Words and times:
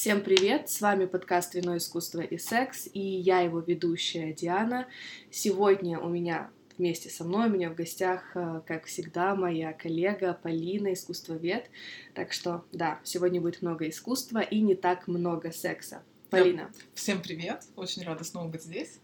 Всем 0.00 0.22
привет! 0.22 0.70
С 0.70 0.80
вами 0.80 1.04
подкаст 1.04 1.54
«Вино, 1.54 1.76
искусство 1.76 2.22
и 2.22 2.38
секс» 2.38 2.88
и 2.90 2.98
я 2.98 3.40
его 3.40 3.60
ведущая 3.60 4.32
Диана. 4.32 4.88
Сегодня 5.30 6.00
у 6.00 6.08
меня 6.08 6.50
вместе 6.78 7.10
со 7.10 7.22
мной, 7.22 7.50
у 7.50 7.52
меня 7.52 7.68
в 7.68 7.74
гостях, 7.74 8.34
э, 8.34 8.62
как 8.66 8.86
всегда, 8.86 9.34
моя 9.34 9.74
коллега 9.74 10.32
Полина, 10.32 10.94
искусствовед. 10.94 11.68
Так 12.14 12.32
что, 12.32 12.64
да, 12.72 12.98
сегодня 13.04 13.42
будет 13.42 13.60
много 13.60 13.90
искусства 13.90 14.38
и 14.38 14.62
не 14.62 14.74
так 14.74 15.06
много 15.06 15.52
секса. 15.52 16.02
Полина. 16.30 16.72
Всем 16.94 17.20
привет! 17.20 17.64
Очень 17.76 18.04
рада 18.04 18.24
снова 18.24 18.48
быть 18.48 18.62
здесь. 18.62 19.00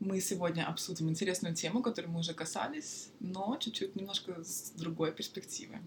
Мы 0.00 0.22
сегодня 0.22 0.66
обсудим 0.66 1.10
интересную 1.10 1.54
тему, 1.54 1.82
которой 1.82 2.06
мы 2.06 2.20
уже 2.20 2.32
касались, 2.32 3.10
но 3.20 3.58
чуть-чуть 3.60 3.96
немножко 3.96 4.42
с 4.42 4.70
другой 4.70 5.12
перспективы. 5.12 5.78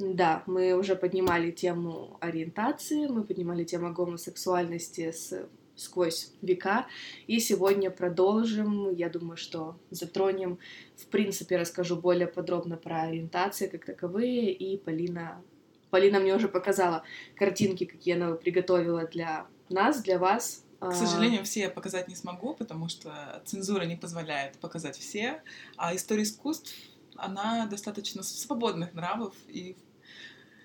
Да, 0.00 0.42
мы 0.46 0.72
уже 0.72 0.96
поднимали 0.96 1.50
тему 1.50 2.16
ориентации, 2.20 3.06
мы 3.06 3.22
поднимали 3.22 3.64
тему 3.64 3.92
гомосексуальности 3.92 5.12
с 5.12 5.46
сквозь 5.76 6.32
века. 6.42 6.86
И 7.26 7.38
сегодня 7.40 7.90
продолжим. 7.90 8.94
Я 8.94 9.08
думаю, 9.08 9.36
что 9.36 9.78
затронем, 9.90 10.58
в 10.96 11.06
принципе, 11.06 11.56
расскажу 11.56 11.96
более 11.96 12.26
подробно 12.26 12.76
про 12.76 13.02
ориентации 13.02 13.66
как 13.66 13.84
таковые. 13.84 14.52
И 14.52 14.76
Полина, 14.78 15.42
Полина 15.90 16.18
мне 16.18 16.34
уже 16.34 16.48
показала 16.48 17.02
картинки, 17.34 17.84
какие 17.84 18.14
она 18.14 18.34
приготовила 18.34 19.06
для 19.06 19.46
нас, 19.68 20.02
для 20.02 20.18
вас. 20.18 20.64
К 20.80 20.88
а, 20.88 20.92
сожалению, 20.92 21.44
все 21.44 21.60
я 21.60 21.70
показать 21.70 22.08
не 22.08 22.14
смогу, 22.14 22.54
потому 22.54 22.88
что 22.88 23.42
цензура 23.44 23.84
не 23.84 23.96
позволяет 23.96 24.58
показать 24.58 24.98
все. 24.98 25.42
А 25.76 25.94
история 25.94 26.22
искусств, 26.22 26.74
она 27.16 27.66
достаточно 27.66 28.22
свободных 28.22 28.94
нравов, 28.94 29.34
и 29.48 29.76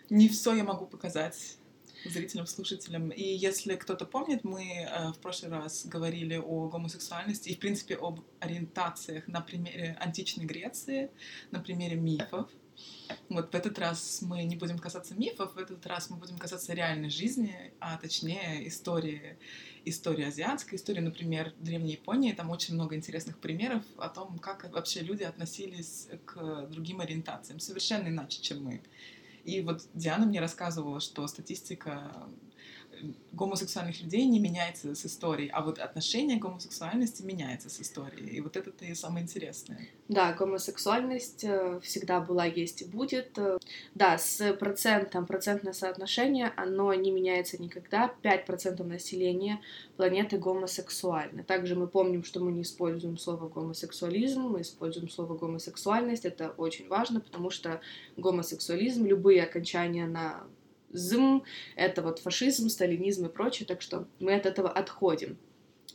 не 0.10 0.30
все 0.30 0.54
я 0.54 0.64
могу 0.64 0.86
показать 0.86 1.58
зрителям, 2.10 2.46
слушателям. 2.46 3.10
И 3.10 3.24
если 3.24 3.76
кто-то 3.76 4.06
помнит, 4.06 4.44
мы 4.44 4.64
э, 4.64 5.12
в 5.12 5.20
прошлый 5.20 5.52
раз 5.52 5.86
говорили 5.86 6.36
о 6.36 6.68
гомосексуальности 6.68 7.50
и, 7.50 7.56
в 7.56 7.60
принципе, 7.60 7.96
об 7.96 8.22
ориентациях 8.40 9.28
на 9.28 9.42
примере 9.42 9.98
античной 10.00 10.46
Греции, 10.46 11.10
на 11.52 11.60
примере 11.60 11.96
мифов. 11.96 12.50
Вот 13.30 13.54
в 13.54 13.56
этот 13.56 13.80
раз 13.80 14.22
мы 14.22 14.44
не 14.44 14.58
будем 14.58 14.80
касаться 14.80 15.16
мифов, 15.16 15.56
в 15.56 15.58
этот 15.58 15.86
раз 15.86 16.10
мы 16.10 16.18
будем 16.18 16.38
касаться 16.38 16.74
реальной 16.74 17.10
жизни, 17.10 17.74
а 17.80 17.98
точнее 17.98 18.68
истории, 18.68 19.38
истории 19.86 20.26
азиатской, 20.26 20.78
истории, 20.78 21.00
например, 21.00 21.54
Древней 21.60 21.94
Японии. 21.94 22.34
Там 22.34 22.50
очень 22.50 22.74
много 22.74 22.96
интересных 22.96 23.40
примеров 23.40 23.84
о 23.98 24.10
том, 24.10 24.40
как 24.40 24.70
вообще 24.74 25.00
люди 25.02 25.24
относились 25.24 26.10
к 26.26 26.68
другим 26.70 27.00
ориентациям, 27.00 27.60
совершенно 27.60 28.10
иначе, 28.10 28.42
чем 28.42 28.64
мы. 28.64 28.82
И 29.46 29.62
вот 29.62 29.84
Диана 29.94 30.26
мне 30.26 30.40
рассказывала, 30.40 31.00
что 31.00 31.26
статистика 31.28 32.12
гомосексуальных 33.32 34.02
людей 34.02 34.26
не 34.26 34.40
меняется 34.40 34.96
с 34.96 35.06
историей, 35.06 35.50
а 35.50 35.62
вот 35.62 35.80
отношение 35.80 36.38
к 36.38 36.42
гомосексуальности 36.42 37.22
меняется 37.22 37.70
с 37.70 37.80
историей. 37.82 38.38
И 38.38 38.42
вот 38.42 38.56
это 38.56 38.72
и 38.86 38.94
самое 38.94 39.24
интересное. 39.24 39.80
Да, 40.08 40.34
гомосексуальность 40.34 41.44
э, 41.44 41.80
всегда 41.84 42.20
была, 42.22 42.46
есть 42.46 42.82
и 42.82 42.86
будет. 42.86 43.38
Да, 43.94 44.18
с 44.18 44.54
процентом, 44.54 45.26
процентное 45.26 45.74
соотношение, 45.74 46.54
оно 46.56 46.94
не 46.94 47.12
меняется 47.12 47.62
никогда. 47.62 48.14
5% 48.24 48.84
населения 48.84 49.60
планеты 49.98 50.38
гомосексуальны. 50.38 51.44
Также 51.44 51.76
мы 51.76 51.88
помним, 51.88 52.24
что 52.24 52.40
мы 52.40 52.52
не 52.52 52.62
используем 52.62 53.18
слово 53.18 53.50
гомосексуализм, 53.50 54.42
мы 54.42 54.62
используем 54.62 55.10
слово 55.10 55.38
гомосексуальность. 55.38 56.26
Это 56.26 56.50
очень 56.58 56.88
важно, 56.88 57.20
потому 57.20 57.50
что 57.50 57.82
гомосексуализм, 58.18 59.06
любые 59.06 59.44
окончания 59.44 60.06
на 60.06 60.44
зм, 60.98 61.44
это 61.76 62.02
вот 62.02 62.20
фашизм, 62.20 62.70
сталинизм 62.70 63.26
и 63.26 63.30
прочее, 63.30 63.66
так 63.66 63.82
что 63.82 64.08
мы 64.20 64.34
от 64.34 64.46
этого 64.46 64.70
отходим. 64.70 65.38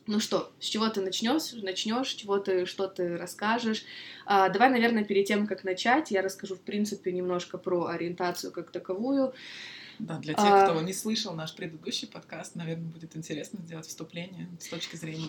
Ну 0.07 0.19
что, 0.19 0.51
с 0.59 0.65
чего 0.65 0.89
ты 0.89 1.01
начнешь? 1.03 1.53
Начнешь, 1.53 2.09
чего 2.09 2.39
ты, 2.39 2.67
что 2.67 2.89
ты 2.89 3.17
расскажешь? 3.17 3.85
А, 4.27 4.49
давай, 4.49 4.71
наверное, 4.71 5.05
перед 5.05 5.27
тем, 5.27 5.47
как 5.47 5.63
начать, 5.63 6.11
я 6.11 6.23
расскажу, 6.23 6.57
в 6.57 6.63
принципе, 6.63 7.13
немножко 7.13 7.59
про 7.59 7.87
ориентацию 7.87 8.53
как 8.53 8.71
таковую. 8.71 9.35
Да, 9.99 10.19
для 10.19 10.35
тех, 10.35 10.45
а... 10.45 10.65
кто 10.65 10.81
не 10.81 10.95
слышал 10.95 11.35
наш 11.35 11.55
предыдущий 11.55 12.09
подкаст, 12.09 12.57
наверное, 12.57 12.91
будет 12.91 13.17
интересно 13.17 13.61
сделать 13.63 13.87
вступление 13.87 14.49
с 14.59 14.69
точки 14.69 14.97
зрения 14.97 15.29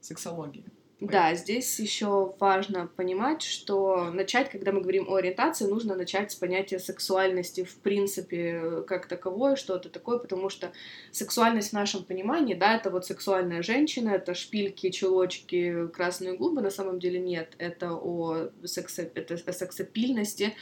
сексологии. 0.00 0.64
Да, 1.00 1.34
здесь 1.34 1.80
еще 1.80 2.34
важно 2.38 2.86
понимать, 2.86 3.42
что 3.42 4.10
начать, 4.12 4.48
когда 4.48 4.70
мы 4.70 4.80
говорим 4.80 5.08
о 5.08 5.16
ориентации, 5.16 5.66
нужно 5.66 5.96
начать 5.96 6.30
с 6.30 6.36
понятия 6.36 6.78
сексуальности 6.78 7.64
в 7.64 7.76
принципе 7.78 8.82
как 8.86 9.06
таковое, 9.06 9.56
что 9.56 9.74
это 9.74 9.88
такое, 9.88 10.18
потому 10.18 10.48
что 10.48 10.72
сексуальность 11.10 11.70
в 11.70 11.72
нашем 11.72 12.04
понимании, 12.04 12.54
да, 12.54 12.76
это 12.76 12.90
вот 12.90 13.04
сексуальная 13.06 13.62
женщина, 13.62 14.10
это 14.10 14.34
шпильки, 14.34 14.90
чулочки, 14.90 15.88
красные 15.88 16.34
губы, 16.36 16.62
на 16.62 16.70
самом 16.70 17.00
деле 17.00 17.18
нет, 17.18 17.54
это 17.58 17.92
о, 17.94 18.50
секс, 18.64 19.00
это 19.00 19.34
о 19.34 19.52
сексапильности, 19.52 20.54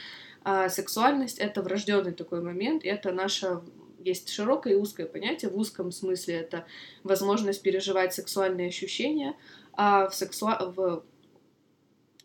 а 0.43 0.67
сексуальность— 0.67 1.37
это 1.39 1.61
врожденный 1.61 2.11
такой 2.11 2.41
момент, 2.41 2.83
это 2.83 3.11
наша 3.11 3.61
есть 4.03 4.29
широкое 4.29 4.73
и 4.73 4.75
узкое 4.75 5.05
понятие. 5.05 5.49
В 5.49 5.57
узком 5.57 5.91
смысле 5.91 6.35
это 6.35 6.65
возможность 7.03 7.61
переживать 7.61 8.13
сексуальные 8.13 8.67
ощущения, 8.67 9.35
а 9.73 10.07
в, 10.07 10.15
сексуа... 10.15 10.71
в... 10.75 11.03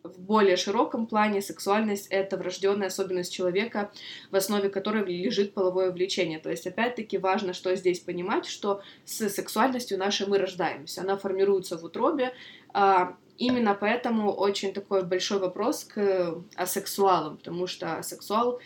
в 0.03 0.21
более 0.21 0.57
широком 0.57 1.07
плане 1.07 1.43
сексуальность— 1.43 2.07
это 2.11 2.37
врожденная 2.37 2.89
особенность 2.89 3.33
человека, 3.33 3.91
в 4.31 4.37
основе 4.37 4.69
которой 4.69 5.05
лежит 5.05 5.55
половое 5.55 5.91
влечение. 5.91 6.39
То 6.39 6.51
есть, 6.51 6.67
опять-таки, 6.67 7.19
важно, 7.19 7.53
что 7.53 7.75
здесь 7.77 8.01
понимать, 8.01 8.47
что 8.47 8.81
с 9.05 9.29
сексуальностью 9.29 9.99
нашей 9.99 10.27
мы 10.27 10.39
рождаемся. 10.39 11.03
Она 11.03 11.17
формируется 11.17 11.77
в 11.77 11.85
утробе, 11.85 12.33
а 12.73 13.17
Именно 13.39 13.75
поэтому 13.75 14.33
очень 14.33 14.73
такой 14.73 15.05
большой 15.05 15.39
вопрос 15.39 15.85
к 15.85 16.43
асексуалам, 16.57 17.37
потому 17.37 17.69
что 17.69 17.97
асексуал 17.97 18.59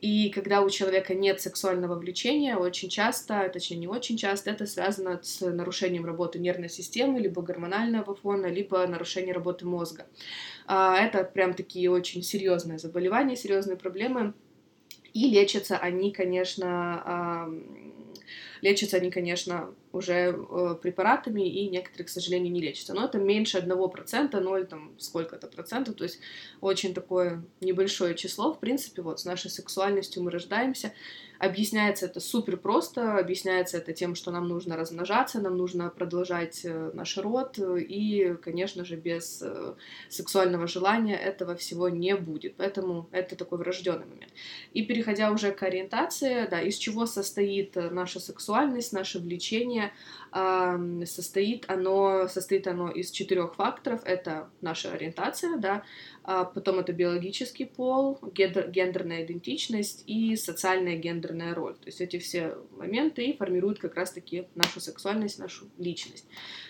и 0.00 0.30
когда 0.30 0.62
у 0.62 0.70
человека 0.70 1.14
нет 1.14 1.40
сексуального 1.40 1.96
влечения, 1.96 2.56
очень 2.56 2.88
часто, 2.88 3.48
точнее 3.52 3.78
не 3.78 3.88
очень 3.88 4.16
часто, 4.16 4.50
это 4.50 4.64
связано 4.64 5.18
с 5.22 5.40
нарушением 5.40 6.06
работы 6.06 6.38
нервной 6.38 6.68
системы, 6.68 7.18
либо 7.18 7.42
гормонального 7.42 8.14
фона, 8.14 8.46
либо 8.46 8.86
нарушением 8.86 9.34
работы 9.34 9.66
мозга. 9.66 10.06
А, 10.66 10.96
это 10.96 11.24
прям 11.24 11.52
такие 11.52 11.90
очень 11.90 12.22
серьезные 12.22 12.78
заболевания, 12.78 13.34
серьезные 13.34 13.76
проблемы. 13.76 14.34
И 15.14 15.30
лечатся 15.30 15.78
они, 15.78 16.12
конечно, 16.12 17.48
Лечатся 18.60 18.96
они, 18.96 19.10
конечно, 19.10 19.74
уже 19.92 20.34
э, 20.36 20.74
препаратами, 20.80 21.48
и 21.48 21.68
некоторые, 21.68 22.06
к 22.06 22.10
сожалению, 22.10 22.52
не 22.52 22.60
лечатся. 22.60 22.94
Но 22.94 23.04
это 23.04 23.18
меньше 23.18 23.58
1%, 23.58 24.40
0 24.40 24.66
там 24.66 24.94
сколько-то 24.98 25.46
процентов, 25.48 25.96
то 25.96 26.04
есть 26.04 26.20
очень 26.60 26.94
такое 26.94 27.44
небольшое 27.60 28.14
число. 28.14 28.52
В 28.52 28.60
принципе, 28.60 29.02
вот 29.02 29.20
с 29.20 29.24
нашей 29.24 29.50
сексуальностью 29.50 30.22
мы 30.22 30.30
рождаемся, 30.30 30.92
Объясняется 31.38 32.06
это 32.06 32.20
супер 32.20 32.56
просто, 32.56 33.16
объясняется 33.16 33.78
это 33.78 33.92
тем, 33.92 34.14
что 34.14 34.30
нам 34.30 34.48
нужно 34.48 34.76
размножаться, 34.76 35.40
нам 35.40 35.56
нужно 35.56 35.88
продолжать 35.88 36.64
э, 36.64 36.90
наш 36.94 37.16
род, 37.16 37.58
и, 37.58 38.36
конечно 38.42 38.84
же, 38.84 38.96
без 38.96 39.40
э, 39.42 39.74
сексуального 40.08 40.66
желания 40.66 41.16
этого 41.16 41.54
всего 41.54 41.88
не 41.88 42.16
будет. 42.16 42.56
Поэтому 42.56 43.08
это 43.12 43.36
такой 43.36 43.58
врожденный 43.58 44.06
момент. 44.06 44.32
И 44.72 44.82
переходя 44.84 45.30
уже 45.30 45.52
к 45.52 45.62
ориентации, 45.62 46.48
да, 46.50 46.60
из 46.60 46.76
чего 46.76 47.06
состоит 47.06 47.76
наша 47.76 48.18
сексуальность, 48.18 48.92
наше 48.92 49.20
влечение, 49.20 49.92
состоит 50.32 51.64
оно, 51.68 52.28
состоит 52.28 52.66
оно 52.66 52.90
из 52.90 53.10
четырех 53.10 53.54
факторов. 53.54 54.02
Это 54.04 54.50
наша 54.60 54.92
ориентация, 54.92 55.56
да, 55.56 55.84
а 56.24 56.44
потом 56.44 56.78
это 56.78 56.92
биологический 56.92 57.64
пол, 57.64 58.18
гендер, 58.34 58.70
гендерная 58.70 59.24
идентичность 59.24 60.04
и 60.06 60.36
социальная 60.36 60.96
гендерная 60.96 61.54
роль. 61.54 61.74
То 61.74 61.86
есть 61.86 62.00
эти 62.00 62.18
все 62.18 62.56
моменты 62.76 63.34
формируют 63.38 63.78
как 63.78 63.94
раз-таки 63.94 64.46
нашу 64.54 64.80
сексуальность, 64.80 65.38
нашу 65.38 65.70
личность. 65.78 66.26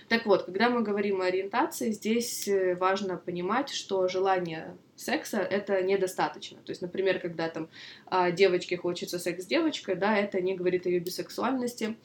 Так 0.08 0.26
вот, 0.26 0.44
когда 0.44 0.70
мы 0.70 0.82
говорим 0.82 1.20
о 1.20 1.26
ориентации, 1.26 1.90
здесь 1.90 2.48
э, 2.48 2.76
важно 2.76 3.16
понимать, 3.16 3.70
что 3.70 4.08
желание 4.08 4.76
секса 4.96 5.38
это 5.38 5.82
недостаточно. 5.82 6.58
То 6.58 6.70
есть, 6.70 6.82
например, 6.82 7.20
когда 7.20 7.48
там 7.48 7.68
а, 8.06 8.30
девочке 8.30 8.76
хочется 8.76 9.18
секс 9.18 9.44
с 9.44 9.46
девочкой, 9.46 9.94
да, 9.96 10.16
это 10.16 10.40
не 10.40 10.54
говорит 10.54 10.86
о 10.86 10.88
ее 10.88 11.00
бисексуальности. 11.00 11.96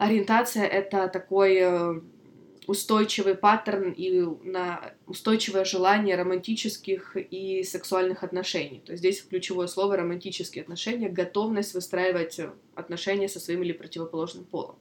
Ориентация 0.00 0.64
это 0.64 1.08
такой 1.08 1.56
э, 1.56 2.00
устойчивый 2.66 3.34
паттерн 3.34 3.90
и 3.90 4.22
на 4.44 4.94
устойчивое 5.06 5.66
желание 5.66 6.16
романтических 6.16 7.18
и 7.18 7.62
сексуальных 7.64 8.24
отношений. 8.24 8.80
То 8.86 8.92
есть 8.92 9.00
здесь 9.00 9.20
ключевое 9.20 9.66
слово 9.66 9.98
романтические 9.98 10.62
отношения, 10.62 11.10
готовность 11.10 11.74
выстраивать 11.74 12.40
отношения 12.74 13.28
со 13.28 13.40
своим 13.40 13.62
или 13.62 13.72
противоположным 13.72 14.46
полом. 14.46 14.76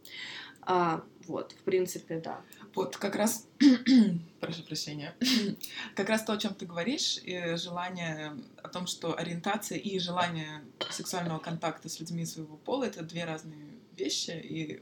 А, 0.61 1.03
вот, 1.27 1.51
в 1.51 1.63
принципе, 1.63 2.21
да. 2.23 2.39
Вот 2.73 2.95
как 2.95 3.17
раз, 3.17 3.45
прошу 4.39 4.63
прощения, 4.63 5.13
как 5.95 6.07
раз 6.07 6.23
то, 6.23 6.31
о 6.31 6.37
чем 6.37 6.53
ты 6.53 6.65
говоришь, 6.65 7.19
желание 7.55 8.37
о 8.63 8.69
том, 8.69 8.87
что 8.87 9.19
ориентация 9.19 9.79
и 9.79 9.99
желание 9.99 10.63
сексуального 10.89 11.39
контакта 11.39 11.89
с 11.89 11.99
людьми 11.99 12.23
своего 12.23 12.55
пола 12.55 12.85
это 12.85 13.03
две 13.03 13.25
разные 13.25 13.78
вещи, 13.99 14.31
и 14.31 14.81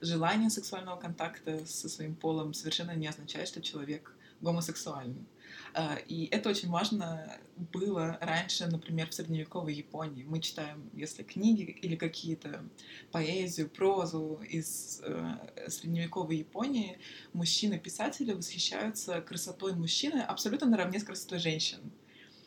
желание 0.00 0.50
сексуального 0.50 0.96
контакта 0.96 1.64
со 1.66 1.88
своим 1.88 2.14
полом 2.14 2.54
совершенно 2.54 2.94
не 2.94 3.06
означает, 3.06 3.48
что 3.48 3.60
человек 3.60 4.14
гомосексуальный. 4.40 5.26
А, 5.74 5.96
и 6.06 6.26
это 6.26 6.50
очень 6.50 6.68
важно 6.68 7.38
было 7.72 8.18
раньше, 8.20 8.66
например, 8.66 9.10
в 9.10 9.14
средневековой 9.14 9.74
Японии. 9.74 10.24
Мы 10.24 10.40
читаем, 10.40 10.90
если 10.94 11.22
книги 11.22 11.62
или 11.62 11.96
какие-то 11.96 12.64
поэзию, 13.10 13.68
прозу 13.68 14.40
из 14.48 15.00
э, 15.02 15.68
средневековой 15.68 16.36
Японии, 16.38 16.98
мужчины-писатели 17.32 18.32
восхищаются 18.32 19.20
красотой 19.20 19.74
мужчины 19.74 20.20
абсолютно 20.20 20.68
наравне 20.68 21.00
с 21.00 21.04
красотой 21.04 21.38
женщин. 21.38 21.78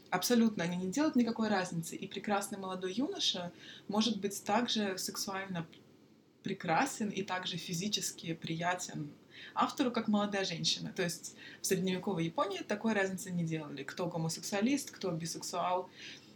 Абсолютно, 0.09 0.63
они 0.63 0.75
не 0.75 0.91
делают 0.91 1.15
никакой 1.15 1.47
разницы. 1.47 1.95
И 1.95 2.07
прекрасный 2.07 2.57
молодой 2.57 2.94
юноша 2.94 3.51
может 3.88 4.19
быть 4.19 4.44
также 4.44 4.97
сексуально 4.97 5.65
прекрасен 6.44 7.10
и 7.10 7.24
также 7.24 7.58
физически 7.58 8.34
приятен 8.34 9.12
автору, 9.54 9.92
как 9.92 10.08
молодая 10.08 10.46
женщина. 10.46 10.92
То 10.94 11.04
есть 11.04 11.36
в 11.62 11.66
средневековой 11.66 12.26
Японии 12.26 12.60
такой 12.60 12.94
разницы 12.94 13.32
не 13.32 13.44
делали. 13.44 13.84
Кто 13.84 14.08
гомосексуалист, 14.08 14.92
кто 14.92 15.12
бисексуал, 15.12 15.90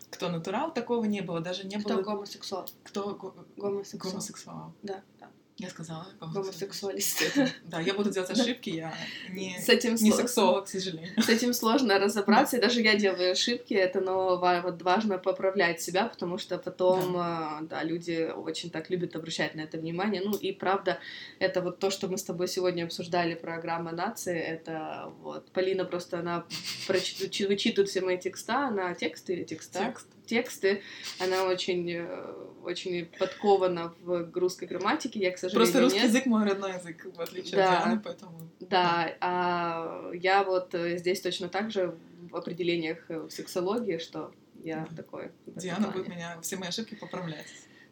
кто 0.09 0.29
натурал, 0.29 0.73
такого 0.73 1.05
не 1.05 1.21
было. 1.21 1.39
Даже 1.41 1.65
не 1.65 1.77
кто 1.77 1.95
было... 1.95 2.03
гомосексуал? 2.03 2.67
Кто 2.83 3.15
го... 3.15 3.35
гомосексуал? 3.57 4.11
гомосексуал. 4.11 4.73
Да, 4.83 5.03
да. 5.19 5.29
Я 5.57 5.69
сказала 5.69 6.05
гомосексуалист. 6.19 7.23
Да, 7.63 7.79
я 7.79 7.93
буду 7.93 8.09
делать 8.09 8.29
ошибки, 8.37 8.71
я 8.71 8.93
не, 9.29 9.57
с 9.57 9.69
этим 9.69 9.95
не 9.95 10.11
сексолог, 10.11 10.65
к 10.65 10.67
сожалению. 10.67 11.21
С 11.21 11.29
этим 11.29 11.53
сложно 11.53 11.97
разобраться, 11.97 12.57
и 12.57 12.61
даже 12.61 12.81
я 12.81 12.95
делаю 12.95 13.31
ошибки, 13.31 13.73
это, 13.73 14.01
но 14.01 14.37
вот 14.37 14.81
важно 14.81 15.17
поправлять 15.17 15.81
себя, 15.81 16.07
потому 16.07 16.37
что 16.37 16.57
потом, 16.57 17.13
да. 17.13 17.59
да, 17.61 17.83
люди 17.83 18.33
очень 18.35 18.69
так 18.69 18.89
любят 18.89 19.15
обращать 19.15 19.55
на 19.55 19.61
это 19.61 19.77
внимание. 19.77 20.21
Ну 20.21 20.35
и 20.35 20.51
правда, 20.51 20.99
это 21.39 21.61
вот 21.61 21.79
то, 21.79 21.89
что 21.89 22.09
мы 22.09 22.17
с 22.17 22.23
тобой 22.23 22.49
сегодня 22.49 22.83
обсуждали, 22.83 23.33
программа 23.35 23.93
нации, 23.93 24.37
это 24.37 25.13
вот, 25.21 25.49
Полина 25.51 25.85
просто, 25.85 26.19
она 26.19 26.45
вычитывает 26.89 27.89
все 27.89 28.01
мои 28.01 28.17
текста, 28.17 28.67
она 28.67 28.93
тексты 28.93 29.33
или 29.33 29.43
текста? 29.45 29.79
Текст 29.79 30.07
тексты. 30.25 30.81
Она 31.19 31.43
очень, 31.45 31.89
э, 31.91 32.33
очень 32.63 33.05
подкована 33.19 33.93
в 34.01 34.31
русской 34.33 34.65
грамматике. 34.65 35.19
Я, 35.19 35.31
к 35.31 35.37
сожалению, 35.37 35.65
Просто 35.65 35.81
русский 35.81 35.99
нет. 35.99 36.09
язык 36.09 36.25
мой 36.25 36.47
родной 36.47 36.73
язык, 36.73 37.05
в 37.15 37.21
отличие 37.21 37.55
Да. 37.57 37.77
от 37.77 37.83
Дианы, 37.85 38.01
поэтому... 38.03 38.39
Да, 38.59 39.15
а 39.21 40.11
я 40.13 40.43
вот 40.43 40.73
э, 40.73 40.97
здесь 40.97 41.21
точно 41.21 41.49
так 41.49 41.71
же 41.71 41.95
в 42.31 42.35
определениях 42.35 42.97
э, 43.09 43.19
в 43.19 43.31
сексологии, 43.31 43.97
что 43.97 44.31
я 44.63 44.87
такой. 44.95 45.31
Диана 45.45 45.89
будет 45.89 46.07
меня 46.07 46.37
все 46.41 46.57
мои 46.57 46.69
ошибки 46.69 46.95
поправлять. 46.95 47.45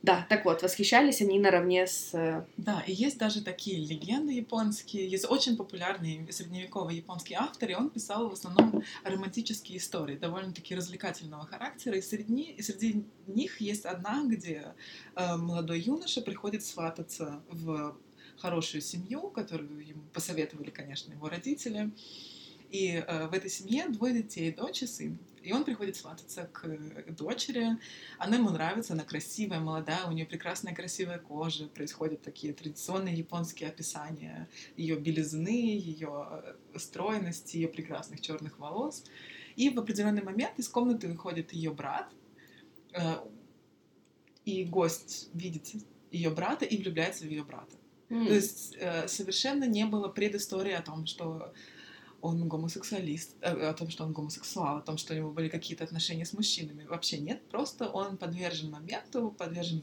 Да, 0.03 0.25
так 0.27 0.43
вот, 0.43 0.61
восхищались 0.61 1.21
они 1.21 1.39
наравне 1.39 1.87
с... 1.87 2.13
э, 2.13 2.45
Да, 2.57 2.83
и 2.85 2.91
есть 2.91 3.17
даже 3.17 3.41
такие 3.41 3.77
легенды 3.85 4.33
японские. 4.33 5.07
Есть 5.07 5.25
очень 5.29 5.55
популярный 5.55 6.27
средневековый 6.29 6.97
японский 6.97 7.35
автор, 7.35 7.69
и 7.69 7.73
он 7.73 7.89
писал 7.89 8.27
в 8.29 8.33
основном 8.33 8.83
романтические 9.05 9.77
истории, 9.77 10.17
довольно-таки 10.17 10.75
развлекательного 10.75 11.45
характера. 11.45 11.95
И 11.97 12.01
среди, 12.01 12.41
и 12.41 12.61
среди 12.61 13.05
них 13.27 13.61
есть 13.61 13.85
одна, 13.85 14.25
где 14.25 14.73
э, 15.15 15.37
молодой 15.37 15.79
юноша 15.79 16.21
приходит 16.21 16.65
свататься 16.65 17.41
в 17.49 17.95
хорошую 18.35 18.81
семью, 18.81 19.29
которую 19.29 19.87
ему 19.87 20.01
посоветовали, 20.11 20.69
конечно, 20.69 21.13
его 21.13 21.29
родители. 21.29 21.91
И 22.71 23.01
э, 23.07 23.27
в 23.27 23.33
этой 23.33 23.49
семье 23.49 23.87
двое 23.87 24.21
детей, 24.21 24.51
дочь 24.51 24.83
и 24.83 24.87
сын. 24.87 25.17
И 25.43 25.51
он 25.51 25.65
приходит 25.65 25.95
свататься 25.95 26.49
к 26.51 26.65
э, 26.65 27.11
дочери. 27.11 27.77
Она 28.17 28.37
ему 28.37 28.49
нравится, 28.49 28.93
она 28.93 29.03
красивая, 29.03 29.59
молодая, 29.59 30.05
у 30.07 30.11
нее 30.11 30.25
прекрасная 30.25 30.73
красивая 30.73 31.19
кожа. 31.19 31.67
Происходят 31.67 32.21
такие 32.21 32.53
традиционные 32.53 33.13
японские 33.15 33.69
описания 33.69 34.47
ее 34.77 34.95
белизны, 34.95 35.77
ее 35.77 36.55
э, 36.73 36.79
стройности, 36.79 37.57
ее 37.57 37.67
прекрасных 37.67 38.21
черных 38.21 38.57
волос. 38.57 39.03
И 39.55 39.69
в 39.69 39.77
определенный 39.79 40.23
момент 40.23 40.57
из 40.57 40.69
комнаты 40.69 41.07
выходит 41.07 41.51
ее 41.53 41.71
брат, 41.71 42.09
э, 42.93 43.15
и 44.45 44.63
гость 44.63 45.29
видит 45.33 45.67
ее 46.11 46.29
брата 46.29 46.65
и 46.65 46.77
влюбляется 46.77 47.25
в 47.25 47.29
ее 47.29 47.43
брата. 47.43 47.75
м, 48.09 48.27
То 48.27 48.33
есть 48.33 48.75
э, 48.79 49.07
совершенно 49.07 49.65
не 49.65 49.85
было 49.85 50.07
предыстории 50.07 50.73
о 50.73 50.81
том, 50.81 51.05
что 51.05 51.53
он 52.23 52.47
гомосексуалист, 52.47 53.35
э, 53.41 53.49
о 53.49 53.73
том, 53.73 53.89
что 53.89 54.05
он 54.05 54.13
гомосексуал, 54.13 54.77
о 54.77 54.81
том, 54.81 54.97
что 54.97 55.13
у 55.13 55.17
него 55.17 55.31
были 55.31 55.49
какие-то 55.49 55.83
отношения 55.83 56.25
с 56.25 56.31
мужчинами. 56.31 56.85
Вообще 56.85 57.17
нет, 57.17 57.41
просто 57.49 57.89
он 57.89 58.15
подвержен 58.15 58.71
моменту, 58.71 59.35
подвержен 59.37 59.81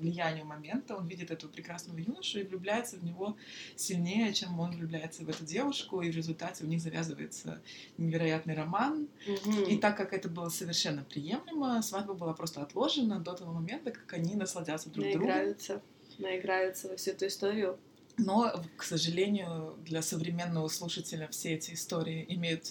влиянию 0.00 0.46
момента, 0.46 0.96
он 0.96 1.06
видит 1.06 1.30
этого 1.30 1.50
прекрасного 1.50 1.98
юношу 1.98 2.40
и 2.40 2.44
влюбляется 2.44 2.96
в 2.96 3.04
него 3.04 3.36
сильнее, 3.76 4.32
чем 4.32 4.58
он 4.58 4.70
влюбляется 4.70 5.24
в 5.24 5.28
эту 5.28 5.44
девушку, 5.44 6.00
и 6.00 6.10
в 6.10 6.16
результате 6.16 6.64
у 6.64 6.66
них 6.66 6.80
завязывается 6.80 7.60
невероятный 7.98 8.54
роман. 8.54 9.08
мгм. 9.26 9.64
И 9.64 9.76
так 9.76 9.94
как 9.94 10.14
это 10.14 10.30
было 10.30 10.48
совершенно 10.48 11.04
приемлемо, 11.04 11.82
свадьба 11.82 12.14
была 12.14 12.32
просто 12.32 12.62
отложена 12.62 13.20
до 13.20 13.34
того 13.34 13.52
момента, 13.52 13.90
как 13.90 14.10
они 14.14 14.36
насладятся 14.36 14.88
друг 14.88 15.04
другом. 15.04 15.28
наиграются, 15.28 15.82
наиграются 16.16 16.88
во 16.88 16.96
всю 16.96 17.10
эту 17.10 17.26
историю. 17.26 17.78
Но, 18.18 18.52
к 18.76 18.82
сожалению, 18.82 19.76
для 19.84 20.02
современного 20.02 20.68
слушателя 20.68 21.28
все 21.28 21.54
эти 21.54 21.72
истории 21.74 22.24
имеют 22.28 22.64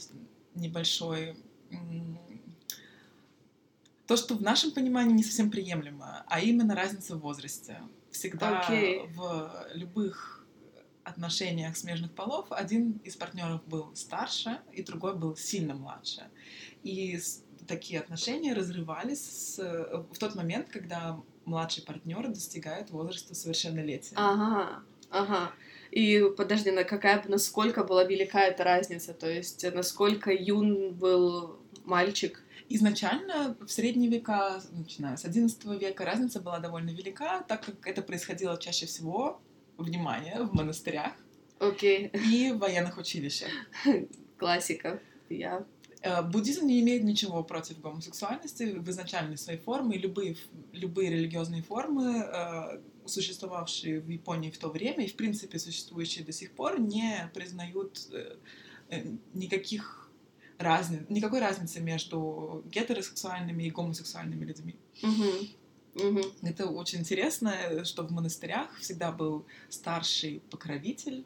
небольшой... 0.56 1.36
То, 4.06 4.16
что 4.16 4.36
в 4.36 4.42
нашем 4.42 4.72
понимании 4.72 5.14
не 5.14 5.24
совсем 5.24 5.52
приемлемо, 5.52 6.24
а 6.28 6.40
именно 6.40 6.76
разница 6.76 7.16
в 7.18 7.20
возрасте. 7.20 7.82
Всегда 8.12 8.60
Окей. 8.62 9.02
в 9.08 9.68
любых 9.74 10.46
отношениях 11.04 11.76
смежных 11.76 12.14
полов 12.14 12.48
один 12.52 12.94
из 13.04 13.16
партнеров 13.18 13.62
был 13.66 13.94
старше, 13.96 14.60
и 14.72 14.82
другой 14.82 15.16
был 15.16 15.36
сильно 15.36 15.74
младше. 15.74 16.24
И 16.84 17.20
такие 17.68 18.00
отношения 18.00 18.54
разрывались 18.54 19.56
с- 19.56 19.58
в 20.12 20.18
тот 20.18 20.36
момент, 20.36 20.70
когда 20.70 21.20
младший 21.44 21.84
партнер 21.84 22.28
достигает 22.30 22.92
возраста 22.92 23.36
совершеннолетия. 23.36 24.16
Ага, 24.16 24.84
ага. 25.10 25.52
И 25.92 26.24
подожди, 26.36 26.72
на 26.72 26.84
какая, 26.84 27.24
насколько 27.28 27.84
была 27.84 28.04
велика 28.04 28.42
эта 28.42 28.64
разница? 28.64 29.14
То 29.14 29.30
есть, 29.30 29.66
насколько 29.74 30.32
юн 30.32 30.94
был 30.94 31.60
мальчик? 31.86 32.44
Изначально 32.70 33.56
в 33.62 33.70
средние 33.70 34.10
века, 34.10 34.62
начиная 34.72 35.16
с 35.16 35.24
XI 35.24 35.80
века, 35.80 36.04
разница 36.04 36.42
была 36.42 36.60
довольно 36.60 36.90
велика, 36.90 37.42
так 37.48 37.66
как 37.66 37.88
это 37.88 38.02
происходило 38.02 38.60
чаще 38.60 38.86
всего, 38.86 39.42
внимание, 39.78 40.42
в 40.44 40.54
монастырях 40.54 41.14
Окей, 41.60 42.12
и 42.14 42.52
в 42.52 42.58
военных 42.58 42.98
училищах. 42.98 43.48
классика. 44.38 45.00
Я 45.30 45.66
Э, 46.02 46.22
Буддизм 46.22 46.66
не 46.68 46.80
имеет 46.82 47.04
ничего 47.04 47.44
против 47.44 47.82
гомосексуальности 47.82 48.64
в 48.78 48.90
изначальной 48.90 49.38
своей 49.38 49.60
форме. 49.60 49.98
и 49.98 50.00
Любые, 50.00 50.38
любые 50.72 51.10
религиозные 51.12 51.64
формы, 51.64 52.20
э, 52.20 52.80
существовавшие 53.08 54.00
в 54.00 54.10
Японии 54.10 54.52
в 54.52 54.58
то 54.58 54.70
время 54.70 55.06
и, 55.06 55.08
в 55.08 55.16
принципе, 55.16 55.60
существующие 55.60 56.26
до 56.26 56.32
сих 56.32 56.52
пор, 56.52 56.80
не 56.80 57.30
признают 57.34 58.08
э, 58.12 58.38
э, 58.90 59.04
никаких 59.34 60.10
разниц, 60.58 61.02
никакой 61.10 61.40
разницы 61.40 61.80
между 61.80 62.64
гетеросексуальными 62.66 63.64
и 63.64 63.72
гомосексуальными 63.72 64.46
людьми. 64.46 64.76
Мгм. 65.02 65.50
Мгм. 65.96 66.24
Это 66.44 66.68
очень 66.68 67.00
интересно, 67.00 67.84
что 67.86 68.04
в 68.04 68.12
монастырях 68.12 68.78
всегда 68.80 69.12
был 69.12 69.46
старший 69.70 70.42
покровитель, 70.52 71.26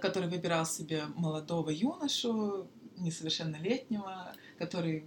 который 0.00 0.28
выбирал 0.28 0.66
себе 0.66 1.04
молодого 1.14 1.70
юношу, 1.70 2.68
несовершеннолетнего, 2.96 4.34
который... 4.58 5.04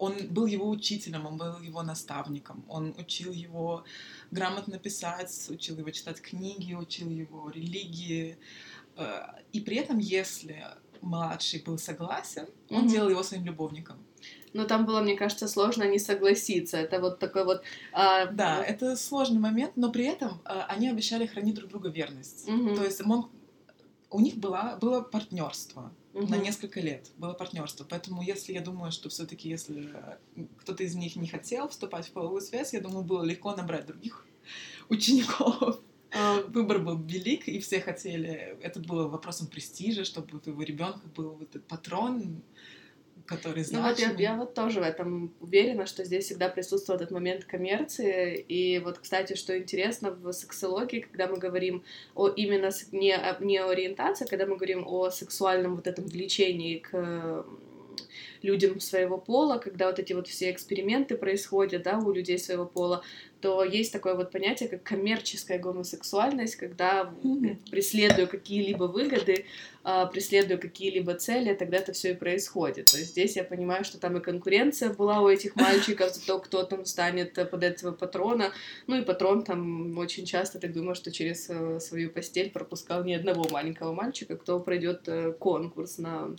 Он 0.00 0.14
был 0.34 0.46
его 0.46 0.68
учителем, 0.70 1.26
он 1.26 1.36
был 1.36 1.60
его 1.68 1.82
наставником, 1.82 2.64
он 2.68 2.94
учил 2.98 3.32
его 3.32 3.84
грамотно 4.30 4.78
писать, 4.78 5.50
учил 5.50 5.78
его 5.78 5.90
читать 5.90 6.20
книги, 6.20 6.74
учил 6.74 7.10
его 7.10 7.50
религии. 7.50 8.36
Э, 8.96 9.20
И 9.52 9.60
при 9.60 9.76
этом, 9.76 9.98
если 9.98 10.64
младший 11.02 11.62
был 11.66 11.78
согласен, 11.78 12.46
он 12.70 12.78
Мгм. 12.84 12.88
делал 12.88 13.10
его 13.10 13.22
своим 13.22 13.44
любовником. 13.44 13.96
Но 14.54 14.64
там 14.64 14.84
было, 14.86 15.00
мне 15.02 15.16
кажется, 15.16 15.48
сложно 15.48 15.84
не 15.84 15.98
согласиться. 15.98 16.76
Это 16.76 17.00
вот 17.00 17.18
такой 17.18 17.44
вот... 17.44 17.62
а, 17.92 18.26
Да, 18.26 18.64
это 18.64 18.96
сложный 18.96 19.38
момент, 19.40 19.76
но 19.76 19.90
при 19.92 20.04
этом 20.04 20.40
э, 20.44 20.60
они 20.74 20.88
обещали 20.90 21.26
хранить 21.26 21.54
друг 21.54 21.70
друга 21.70 21.88
верность. 21.90 22.48
Мгм. 22.48 22.74
То 22.76 22.84
есть 22.84 23.00
он, 23.06 23.30
у 24.10 24.20
них 24.20 24.36
была, 24.36 24.76
было 24.76 25.00
партнерство 25.00 25.92
мгм. 26.12 26.30
на 26.30 26.36
несколько 26.36 26.80
лет, 26.80 27.10
было 27.16 27.32
партнерство. 27.32 27.86
Поэтому 27.88 28.22
если 28.22 28.52
я 28.52 28.60
думаю, 28.60 28.92
что 28.92 29.08
все-таки 29.08 29.48
если 29.48 29.90
э, 30.36 30.46
кто-то 30.58 30.82
из 30.82 30.94
них 30.94 31.16
не 31.16 31.28
хотел 31.28 31.68
вступать 31.68 32.08
в 32.08 32.12
половую 32.12 32.40
связь, 32.40 32.72
я 32.72 32.80
думаю, 32.80 33.04
было 33.04 33.22
легко 33.22 33.54
набрать 33.54 33.86
других 33.86 34.26
учеников. 34.88 35.80
А, 36.12 36.42
выбор 36.42 36.80
был 36.80 36.98
велик, 36.98 37.46
и 37.46 37.60
все 37.60 37.80
хотели... 37.80 38.58
Это 38.62 38.80
было 38.80 39.06
вопросом 39.06 39.46
престижа, 39.46 40.04
чтобы 40.04 40.36
у 40.36 40.40
твоего 40.40 40.62
ребенка 40.62 41.06
был 41.14 41.30
вот 41.34 41.50
этот 41.50 41.66
патрон, 41.68 42.42
который 43.30 43.62
значимый. 43.62 43.82
Ну 43.82 43.88
вот 43.88 44.18
я, 44.18 44.32
я 44.32 44.36
вот 44.36 44.54
тоже 44.54 44.80
в 44.80 44.82
этом 44.82 45.32
уверена, 45.40 45.86
что 45.86 46.04
здесь 46.04 46.24
всегда 46.24 46.48
присутствует 46.48 47.00
этот 47.00 47.12
момент 47.12 47.44
коммерции. 47.44 48.36
И 48.36 48.80
вот, 48.80 48.98
кстати, 48.98 49.34
что 49.36 49.56
интересно 49.56 50.10
в 50.10 50.32
сексологии, 50.32 51.00
когда 51.00 51.28
мы 51.28 51.38
говорим 51.38 51.84
о 52.16 52.28
именно 52.28 52.70
не, 52.90 53.16
не 53.40 53.58
ориентации, 53.58 54.26
когда 54.26 54.46
мы 54.46 54.56
говорим 54.56 54.84
о 54.84 55.10
сексуальном 55.10 55.76
вот 55.76 55.86
этом 55.86 56.06
влечении 56.06 56.78
к 56.78 57.46
людям 58.42 58.80
своего 58.80 59.18
пола, 59.18 59.58
когда 59.58 59.86
вот 59.86 59.98
эти 59.98 60.12
вот 60.12 60.28
все 60.28 60.50
эксперименты 60.50 61.16
происходят, 61.16 61.82
да, 61.82 61.98
у 61.98 62.12
людей 62.12 62.38
своего 62.38 62.66
пола, 62.66 63.02
то 63.40 63.64
есть 63.64 63.92
такое 63.92 64.14
вот 64.14 64.30
понятие, 64.30 64.68
как 64.68 64.82
коммерческая 64.82 65.58
гомосексуальность, 65.58 66.56
когда 66.56 67.12
преследуя 67.70 68.26
какие-либо 68.26 68.84
выгоды, 68.84 69.46
а, 69.82 70.06
преследуя 70.06 70.58
какие-либо 70.58 71.14
цели, 71.14 71.54
тогда 71.54 71.78
это 71.78 71.92
все 71.92 72.10
и 72.10 72.14
происходит. 72.14 72.86
То 72.86 72.98
есть 72.98 73.12
здесь 73.12 73.36
я 73.36 73.44
понимаю, 73.44 73.84
что 73.84 73.98
там 73.98 74.18
и 74.18 74.20
конкуренция 74.20 74.92
была 74.92 75.22
у 75.22 75.28
этих 75.28 75.56
мальчиков 75.56 76.14
за 76.14 76.26
то, 76.26 76.38
кто 76.38 76.64
там 76.64 76.84
станет 76.84 77.32
под 77.32 77.64
этого 77.64 77.92
патрона. 77.92 78.52
Ну 78.86 79.00
и 79.00 79.04
патрон 79.04 79.42
там 79.42 79.96
очень 79.96 80.26
часто, 80.26 80.58
так 80.58 80.74
думаю, 80.74 80.94
что 80.94 81.10
через 81.10 81.48
э, 81.48 81.80
свою 81.80 82.10
постель 82.10 82.50
пропускал 82.50 83.04
ни 83.04 83.14
одного 83.14 83.48
маленького 83.50 83.94
мальчика, 83.94 84.36
кто 84.36 84.60
пройдет 84.60 85.04
э, 85.06 85.32
конкурс 85.32 85.96
на 85.96 86.36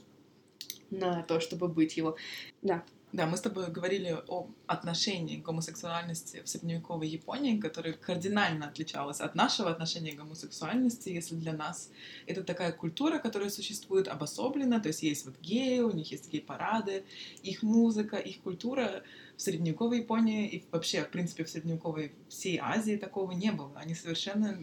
на 0.91 1.23
то, 1.23 1.39
чтобы 1.39 1.67
быть 1.67 1.97
его. 1.97 2.15
Да. 2.61 2.83
Да, 3.13 3.25
мы 3.25 3.35
с 3.35 3.41
тобой 3.41 3.69
говорили 3.69 4.17
о 4.29 4.47
отношении 4.67 5.35
к 5.35 5.43
гомосексуальности 5.43 6.41
в 6.45 6.47
средневековой 6.47 7.09
Японии, 7.09 7.59
которое 7.59 7.91
кардинально 7.91 8.67
отличалось 8.67 9.19
от 9.19 9.35
нашего 9.35 9.69
отношения 9.69 10.13
к 10.13 10.15
гомосексуальности, 10.15 11.09
если 11.09 11.35
для 11.35 11.51
нас 11.51 11.91
это 12.25 12.41
такая 12.41 12.71
культура, 12.71 13.19
которая 13.19 13.49
существует 13.49 14.07
обособленно, 14.07 14.79
то 14.79 14.87
есть 14.87 15.03
есть 15.03 15.25
вот 15.25 15.37
геи, 15.41 15.79
у 15.79 15.91
них 15.91 16.09
есть 16.09 16.31
гей-парады, 16.31 17.03
их 17.43 17.63
музыка, 17.63 18.15
их 18.15 18.39
культура 18.39 19.03
в 19.35 19.41
средневековой 19.41 19.99
Японии 19.99 20.47
и 20.47 20.63
вообще, 20.71 21.03
в 21.03 21.09
принципе, 21.09 21.43
в 21.43 21.49
средневековой 21.49 22.13
всей 22.29 22.59
Азии 22.59 22.95
такого 22.95 23.33
не 23.33 23.51
было. 23.51 23.73
Они 23.75 23.93
совершенно 23.93 24.57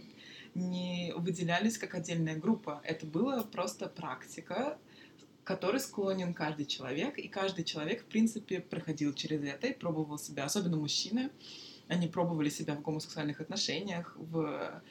не 0.55 1.13
выделялись 1.17 1.77
как 1.77 1.95
отдельная 1.95 2.37
группа. 2.37 2.81
Это 2.83 3.07
была 3.07 3.43
просто 3.43 3.89
практика 3.89 4.79
который 5.49 5.81
склонен 5.81 6.35
каждый 6.35 6.67
человек, 6.67 7.19
и 7.19 7.27
каждый 7.27 7.65
человек, 7.65 8.03
в 8.03 8.05
принципе, 8.05 8.61
проходил 8.61 9.15
через 9.15 9.43
это 9.43 9.69
и 9.69 9.73
пробовал 9.73 10.19
себя, 10.19 10.45
особенно 10.45 10.77
мужчины, 10.77 11.31
они 11.89 12.07
пробовали 12.07 12.51
себя 12.51 12.75
в 12.75 12.83
гомосексуальных 12.83 13.41
отношениях, 13.41 14.15
в 14.19 14.83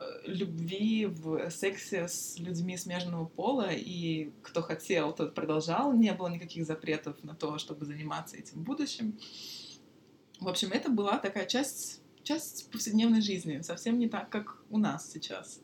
э, 0.00 0.04
любви, 0.24 1.04
в 1.04 1.50
сексе 1.50 2.08
с 2.08 2.38
людьми 2.38 2.78
смежного 2.78 3.26
пола, 3.26 3.68
и 3.70 4.30
кто 4.42 4.62
хотел, 4.62 5.12
тот 5.12 5.34
продолжал, 5.34 5.92
не 5.92 6.14
было 6.14 6.28
никаких 6.28 6.64
запретов 6.64 7.22
на 7.22 7.34
то, 7.34 7.58
чтобы 7.58 7.84
заниматься 7.84 8.38
этим 8.38 8.60
в 8.60 8.62
будущем. 8.62 9.18
В 10.40 10.48
общем, 10.48 10.70
это 10.72 10.88
была 10.90 11.18
такая 11.18 11.44
часть, 11.44 12.00
часть 12.22 12.70
повседневной 12.70 13.20
жизни, 13.20 13.60
совсем 13.60 13.98
не 13.98 14.08
так, 14.08 14.30
как 14.30 14.56
у 14.70 14.78
нас 14.78 15.12
сейчас. 15.12 15.60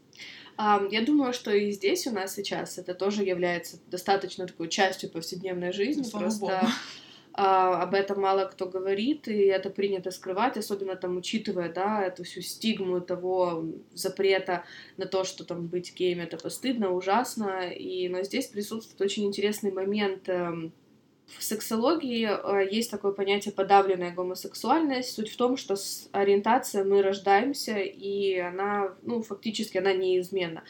Я 0.58 1.02
думаю, 1.02 1.32
что 1.32 1.50
и 1.52 1.70
здесь 1.73 2.06
у 2.06 2.12
нас 2.12 2.34
сейчас 2.34 2.78
это 2.78 2.94
тоже 2.94 3.25
является 3.25 3.78
достаточно 3.90 4.46
такой 4.46 4.68
частью 4.68 5.11
повседневной 5.11 5.73
жизни. 5.73 6.04
Ну, 6.12 6.20
Просто 6.20 6.68
а, 7.37 7.82
об 7.82 7.94
этом 7.94 8.20
мало 8.20 8.44
кто 8.44 8.66
говорит, 8.66 9.26
и 9.26 9.46
это 9.46 9.68
принято 9.68 10.12
скрывать, 10.12 10.56
особенно 10.56 10.94
там 10.94 11.16
учитывая, 11.16 11.73
да, 11.73 12.04
эту 12.04 12.23
всю 12.23 12.42
стигму 12.42 13.00
того 13.00 13.64
запрета 13.92 14.64
на 14.96 15.06
то, 15.06 15.25
что 15.25 15.44
там 15.44 15.66
быть 15.66 15.92
геем 15.96 16.20
это 16.20 16.37
постыдно, 16.37 16.92
ужасно, 16.92 17.68
и, 17.70 18.08
но 18.08 18.23
здесь 18.23 18.46
присутствует 18.46 19.00
очень 19.00 19.25
интересный 19.25 19.73
момент 19.73 20.28
эм, 20.28 20.73
в 21.26 21.43
сексологии 21.43 22.28
э, 22.28 22.69
есть 22.71 22.90
такое 22.90 23.12
понятие 23.12 23.52
подавленная 23.52 24.12
гомосексуальность. 24.12 25.14
Суть 25.14 25.31
в 25.31 25.37
том, 25.37 25.57
что 25.57 25.76
с 25.76 26.09
ориентацией 26.12 26.85
мы 26.85 27.02
рождаемся, 27.02 27.78
и 27.78 28.37
она, 28.38 28.95
ну, 29.02 29.23
фактически 29.23 29.78
она 29.78 29.93
неизменна. 29.93 30.64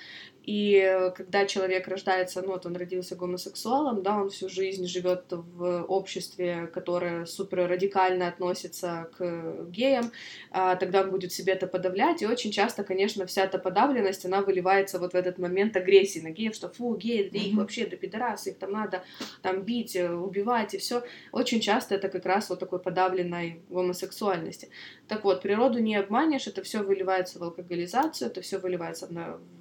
И 0.44 1.10
когда 1.16 1.46
человек 1.46 1.88
рождается, 1.88 2.42
ну 2.42 2.48
вот 2.48 2.66
он 2.66 2.76
родился 2.76 3.16
гомосексуалом, 3.16 4.02
да, 4.02 4.20
он 4.20 4.28
всю 4.28 4.50
жизнь 4.50 4.86
живет 4.86 5.24
в 5.30 5.84
обществе, 5.84 6.66
которое 6.66 7.24
супер 7.24 7.66
радикально 7.66 8.28
относится 8.28 9.08
к 9.16 9.64
геям, 9.70 10.12
а, 10.50 10.76
тогда 10.76 11.00
он 11.00 11.10
будет 11.10 11.32
себе 11.32 11.54
это 11.54 11.66
подавлять, 11.66 12.20
и 12.20 12.26
очень 12.26 12.52
часто, 12.52 12.84
конечно, 12.84 13.26
вся 13.26 13.44
эта 13.44 13.58
подавленность, 13.58 14.26
она 14.26 14.42
выливается 14.42 14.98
вот 14.98 15.12
в 15.12 15.16
этот 15.16 15.38
момент 15.38 15.76
агрессии 15.76 16.20
на 16.20 16.30
геев, 16.30 16.54
что 16.54 16.68
фу, 16.68 16.94
геи, 16.94 17.30
да 17.32 17.38
их 17.38 17.54
вообще, 17.54 17.86
да 17.86 17.96
пидорасы, 17.96 18.50
их 18.50 18.58
там 18.58 18.72
надо 18.72 19.02
там 19.40 19.62
бить, 19.62 19.96
убивать, 19.96 20.74
и 20.74 20.78
все. 20.78 21.02
Очень 21.32 21.60
часто 21.60 21.94
это 21.94 22.10
как 22.10 22.26
раз 22.26 22.50
вот 22.50 22.58
такой 22.60 22.80
подавленной 22.80 23.62
гомосексуальности. 23.70 24.68
Так 25.08 25.24
вот, 25.24 25.42
природу 25.42 25.78
не 25.78 25.96
обманешь, 25.96 26.46
это 26.46 26.62
все 26.62 26.82
выливается 26.82 27.38
в 27.38 27.42
алкоголизацию, 27.42 28.28
это 28.28 28.42
все 28.42 28.58
выливается 28.58 29.08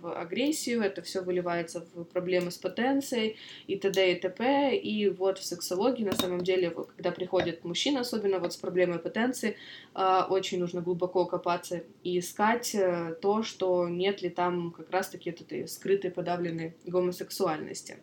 в 0.01 0.19
агрессию, 0.19 0.72
депрессию, 0.73 0.81
это 0.81 1.01
все 1.01 1.21
выливается 1.21 1.85
в 1.93 2.03
проблемы 2.03 2.51
с 2.51 2.57
потенцией 2.57 3.37
и 3.67 3.77
т.д. 3.77 4.11
и 4.11 4.19
т.п. 4.19 4.75
И 4.75 5.09
вот 5.09 5.39
в 5.39 5.43
сексологии, 5.43 6.03
на 6.03 6.13
самом 6.13 6.41
деле, 6.41 6.71
когда 6.71 7.11
приходит 7.11 7.63
мужчина, 7.63 8.01
особенно 8.01 8.39
вот 8.39 8.53
с 8.53 8.57
проблемой 8.57 8.99
потенции, 8.99 9.55
а, 9.93 10.27
очень 10.29 10.59
нужно 10.59 10.81
глубоко 10.81 11.25
копаться 11.25 11.83
и 12.03 12.19
искать 12.19 12.75
э, 12.75 13.15
то, 13.21 13.43
что 13.43 13.87
нет 13.89 14.21
ли 14.21 14.29
там 14.29 14.71
как 14.71 14.91
раз-таки 14.91 15.29
этой 15.29 15.67
скрытой 15.67 16.11
подавленной 16.11 16.73
гомосексуальности. 16.85 17.97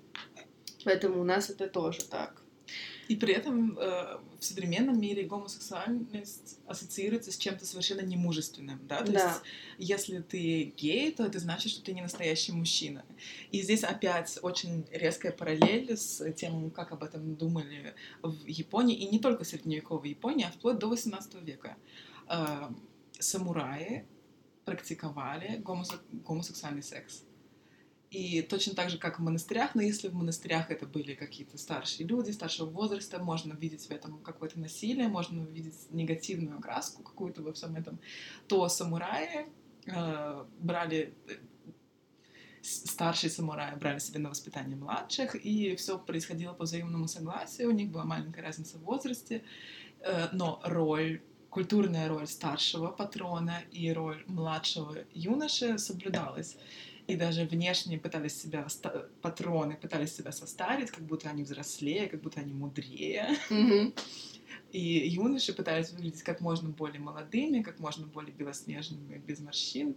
Поэтому 0.84 1.20
у 1.20 1.24
нас 1.24 1.50
это 1.50 1.66
тоже 1.68 2.04
так. 2.04 2.39
И 3.10 3.16
при 3.16 3.34
этом 3.34 3.76
э, 3.76 4.18
в 4.38 4.44
современном 4.44 5.00
мире 5.00 5.24
гомосексуальность 5.24 6.60
ассоциируется 6.68 7.32
с 7.32 7.36
чем-то 7.36 7.66
совершенно 7.66 8.02
немужественным, 8.02 8.78
да? 8.86 9.02
То 9.02 9.10
да. 9.10 9.24
есть, 9.24 9.40
если 9.78 10.20
ты 10.20 10.72
гей, 10.76 11.10
то 11.10 11.24
это 11.24 11.40
значит, 11.40 11.72
что 11.72 11.82
ты 11.82 11.92
не 11.92 12.02
настоящий 12.02 12.52
мужчина. 12.52 13.04
И 13.50 13.62
здесь 13.62 13.82
опять 13.82 14.38
очень 14.42 14.86
резкая 14.92 15.32
параллель 15.32 15.96
с 15.96 16.32
тем, 16.34 16.70
как 16.70 16.92
об 16.92 17.02
этом 17.02 17.34
думали 17.34 17.96
в 18.22 18.46
Японии, 18.46 18.96
и 18.96 19.08
не 19.08 19.18
только 19.18 19.42
средневековой 19.42 20.10
Японии, 20.10 20.46
а 20.48 20.52
вплоть 20.52 20.78
до 20.78 20.86
18 20.86 21.34
века. 21.42 21.76
Э, 22.28 22.70
самураи 23.18 24.06
практиковали 24.64 25.60
гомосексуальный 25.64 26.84
секс. 26.84 27.24
И 28.10 28.42
точно 28.42 28.74
так 28.74 28.90
же, 28.90 28.98
как 28.98 29.20
в 29.20 29.22
монастырях, 29.22 29.76
но 29.76 29.82
если 29.82 30.08
в 30.08 30.14
монастырях 30.14 30.72
это 30.72 30.84
были 30.84 31.14
какие-то 31.14 31.56
старшие 31.58 32.08
люди, 32.08 32.32
старшего 32.32 32.68
возраста, 32.68 33.22
можно 33.22 33.52
видеть 33.52 33.86
в 33.86 33.90
этом 33.92 34.18
какое-то 34.18 34.58
насилие, 34.58 35.06
можно 35.06 35.44
видеть 35.44 35.76
негативную 35.90 36.58
окраску 36.58 37.04
какую-то 37.04 37.42
во 37.42 37.52
всем 37.52 37.76
этом, 37.76 38.00
то 38.48 38.68
самураи 38.68 39.46
э, 39.86 40.44
брали 40.58 41.14
э, 41.28 41.34
старшие 42.62 43.30
самураи 43.30 43.76
брали 43.76 44.00
себе 44.00 44.18
на 44.18 44.30
воспитание 44.30 44.76
младших, 44.76 45.36
и 45.36 45.76
все 45.76 45.96
происходило 45.96 46.52
по 46.52 46.64
взаимному 46.64 47.06
согласию, 47.06 47.68
у 47.68 47.72
них 47.72 47.92
была 47.92 48.04
маленькая 48.04 48.42
разница 48.42 48.78
в 48.78 48.82
возрасте, 48.82 49.44
э, 50.00 50.28
но 50.32 50.60
роль 50.64 51.22
культурная 51.48 52.08
роль 52.08 52.26
старшего 52.26 52.88
патрона 52.88 53.62
и 53.70 53.92
роль 53.92 54.24
младшего 54.26 54.96
юноши 55.12 55.78
соблюдалась 55.78 56.56
и 57.06 57.16
даже 57.16 57.44
внешне 57.44 57.98
пытались 57.98 58.40
себя, 58.40 58.66
патроны 59.22 59.76
пытались 59.76 60.14
себя 60.14 60.32
состарить, 60.32 60.90
как 60.90 61.04
будто 61.04 61.28
они 61.28 61.42
взрослее, 61.42 62.08
как 62.08 62.20
будто 62.20 62.40
они 62.40 62.52
мудрее. 62.52 63.36
Mm-hmm. 63.50 63.98
И 64.72 65.08
юноши 65.08 65.52
пытались 65.52 65.90
выглядеть 65.90 66.22
как 66.22 66.40
можно 66.40 66.68
более 66.68 67.00
молодыми, 67.00 67.62
как 67.62 67.80
можно 67.80 68.06
более 68.06 68.32
белоснежными, 68.32 69.18
без 69.26 69.40
морщин. 69.40 69.96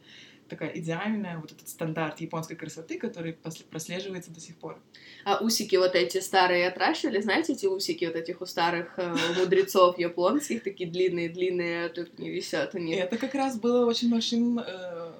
Такая 0.49 0.71
идеальная 0.71 1.37
вот 1.37 1.51
этот 1.51 1.69
стандарт 1.69 2.19
японской 2.21 2.55
красоты, 2.55 2.99
который 2.99 3.37
прослеживается 3.69 4.31
до 4.31 4.39
сих 4.39 4.57
пор. 4.57 4.79
А 5.25 5.43
усики 5.43 5.75
вот 5.75 5.95
эти 5.95 6.19
старые 6.19 6.67
отращивали, 6.67 7.21
знаете, 7.21 7.53
эти 7.53 7.65
усики 7.65 8.05
вот 8.05 8.15
этих 8.15 8.41
у 8.41 8.45
старых 8.45 8.97
э, 8.97 9.15
мудрецов 9.37 9.97
японских, 9.97 10.63
такие 10.63 10.89
длинные-длинные, 10.89 11.89
тут 11.89 12.19
не 12.19 12.29
висят 12.29 12.75
они. 12.75 12.93
Это 12.93 13.17
как 13.17 13.35
раз 13.35 13.57
было 13.57 13.85
очень 13.85 14.09
большим 14.11 14.59
э, 14.59 15.13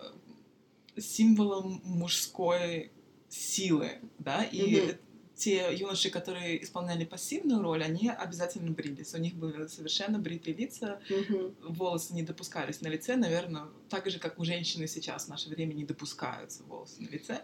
символом 0.98 1.82
мужской 1.84 2.92
силы, 3.30 4.00
да, 4.20 4.44
и 4.44 4.76
mm-hmm. 4.76 4.98
те 5.36 5.76
юноши, 5.76 6.10
которые 6.10 6.64
исполняли 6.64 7.04
пассивную 7.06 7.62
роль, 7.62 7.84
они 7.84 8.10
обязательно 8.10 8.72
брились. 8.72 9.14
У 9.14 9.18
них 9.18 9.34
были 9.36 9.68
совершенно 9.68 10.20
бритые 10.20 10.56
лица, 10.56 11.02
mm-hmm. 11.10 11.74
волосы 11.74 12.14
не 12.14 12.24
допускались 12.24 12.82
на 12.82 12.90
лице, 12.90 13.16
наверное, 13.16 13.68
так 13.90 14.10
же, 14.10 14.20
как 14.20 14.40
у 14.40 14.46
женщины 14.46 14.88
сейчас 14.88 15.26
в 15.26 15.30
наше 15.30 15.50
время 15.50 15.74
не 15.74 15.84
допускаются 15.84 16.64
волосы 16.64 17.02
на 17.02 17.10
лице. 17.10 17.42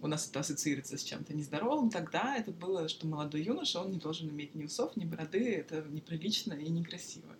У 0.00 0.08
нас 0.08 0.28
это 0.28 0.40
ассоциируется 0.40 0.98
с 0.98 1.04
чем-то 1.04 1.32
нездоровым. 1.32 1.88
Тогда 1.88 2.36
это 2.36 2.50
было, 2.50 2.88
что 2.88 3.06
молодой 3.06 3.42
юноша, 3.42 3.78
он 3.80 3.92
не 3.92 3.98
должен 3.98 4.28
иметь 4.30 4.56
ни 4.56 4.64
усов, 4.64 4.96
ни 4.96 5.04
бороды, 5.04 5.54
это 5.54 5.86
неприлично 5.88 6.54
и 6.54 6.68
некрасиво. 6.68 7.36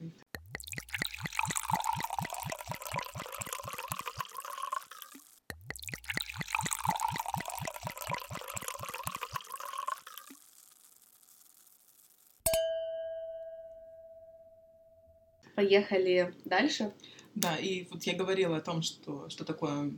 Поехали 15.73 16.35
дальше. 16.45 16.93
Да, 17.35 17.57
и 17.57 17.87
вот 17.91 18.03
я 18.03 18.15
говорила 18.15 18.59
о 18.59 18.61
том, 18.61 18.83
что, 18.83 19.31
что 19.31 19.47
такое 19.47 19.95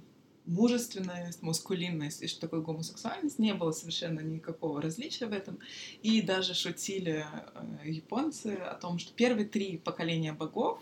мужественность, 0.46 1.42
мускулинность 1.42 2.22
и 2.22 2.28
что 2.28 2.42
такое 2.42 2.60
гомосексуальность, 2.60 3.40
не 3.40 3.54
было 3.54 3.72
совершенно 3.72 4.20
никакого 4.20 4.80
различия 4.80 5.26
в 5.26 5.32
этом. 5.32 5.58
И 6.00 6.22
даже 6.22 6.54
шутили 6.54 7.26
э, 7.26 7.90
японцы 7.90 8.54
о 8.54 8.74
том, 8.74 9.00
что 9.00 9.12
первые 9.14 9.48
три 9.48 9.78
поколения 9.78 10.32
богов 10.32 10.78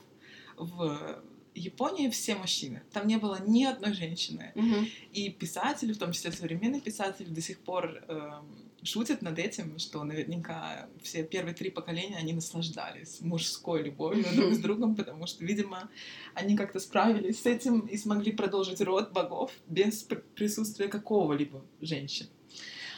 в 0.59 1.23
Японии 1.55 2.11
все 2.11 2.35
мужчины. 2.35 2.83
Там 2.93 3.07
не 3.07 3.17
было 3.17 3.39
ни 3.47 3.65
одной 3.65 3.95
женщины. 3.95 4.53
Мгм. 4.55 4.89
И 5.15 5.31
писатели, 5.31 5.95
в 5.95 5.99
том 5.99 6.13
числе 6.13 6.33
современные 6.33 6.83
писатели, 6.83 7.29
до 7.29 7.41
сих 7.41 7.61
пор 7.61 8.05
эм, 8.09 8.72
шутят 8.83 9.23
над 9.23 9.39
этим, 9.39 9.79
что 9.79 10.03
наверняка 10.05 10.89
все 11.03 11.23
первые 11.25 11.55
три 11.55 11.71
поколения, 11.71 12.17
они 12.17 12.33
наслаждались 12.33 13.21
мужской 13.21 13.83
любовью 13.83 14.25
друг 14.35 14.55
с 14.55 14.59
другом, 14.59 14.95
потому 14.97 15.27
что, 15.27 15.45
видимо, 15.45 15.89
они 16.35 16.57
как-то 16.57 16.81
справились 16.81 17.43
с 17.43 17.47
этим 17.47 17.81
и 17.81 17.97
смогли 17.97 18.33
продолжить 18.33 18.81
род 18.81 19.13
богов 19.13 19.53
без 19.67 20.03
пр- 20.03 20.25
присутствия 20.35 20.89
какого-либо 20.89 21.65
женщин. 21.81 22.27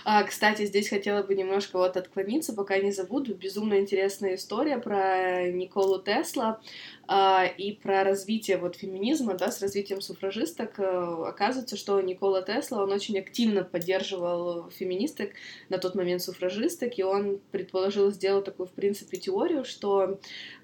А, 0.04 0.22
кстати, 0.24 0.66
здесь 0.66 0.90
хотела 0.90 1.22
бы 1.22 1.34
немножко 1.34 1.78
вот 1.78 1.96
отклониться, 1.96 2.52
пока 2.52 2.76
не 2.76 2.92
забуду. 2.92 3.34
Безумно 3.34 3.80
интересная 3.80 4.34
история 4.34 4.76
про 4.76 5.50
Николу 5.50 5.98
Тесла 5.98 6.60
а, 7.08 7.46
и 7.46 7.72
про 7.72 8.04
развитие 8.04 8.58
вот 8.58 8.76
феминизма, 8.76 9.32
да, 9.34 9.50
с 9.50 9.62
развитием 9.62 10.02
суфражисток. 10.02 10.78
Э, 10.78 11.24
Оказывается, 11.26 11.78
что 11.78 11.98
Никола 12.02 12.42
Тесла, 12.42 12.82
он 12.82 12.92
очень 12.92 13.18
активно 13.18 13.64
поддерживал 13.64 14.68
феминисток, 14.70 15.30
на 15.70 15.78
тот 15.78 15.94
момент 15.94 16.20
суфражисток, 16.20 16.98
и 16.98 17.02
он 17.02 17.40
предположил, 17.50 18.10
сделал 18.10 18.42
такую, 18.42 18.66
в 18.66 18.72
принципе, 18.72 19.16
теорию, 19.16 19.64
что 19.64 20.20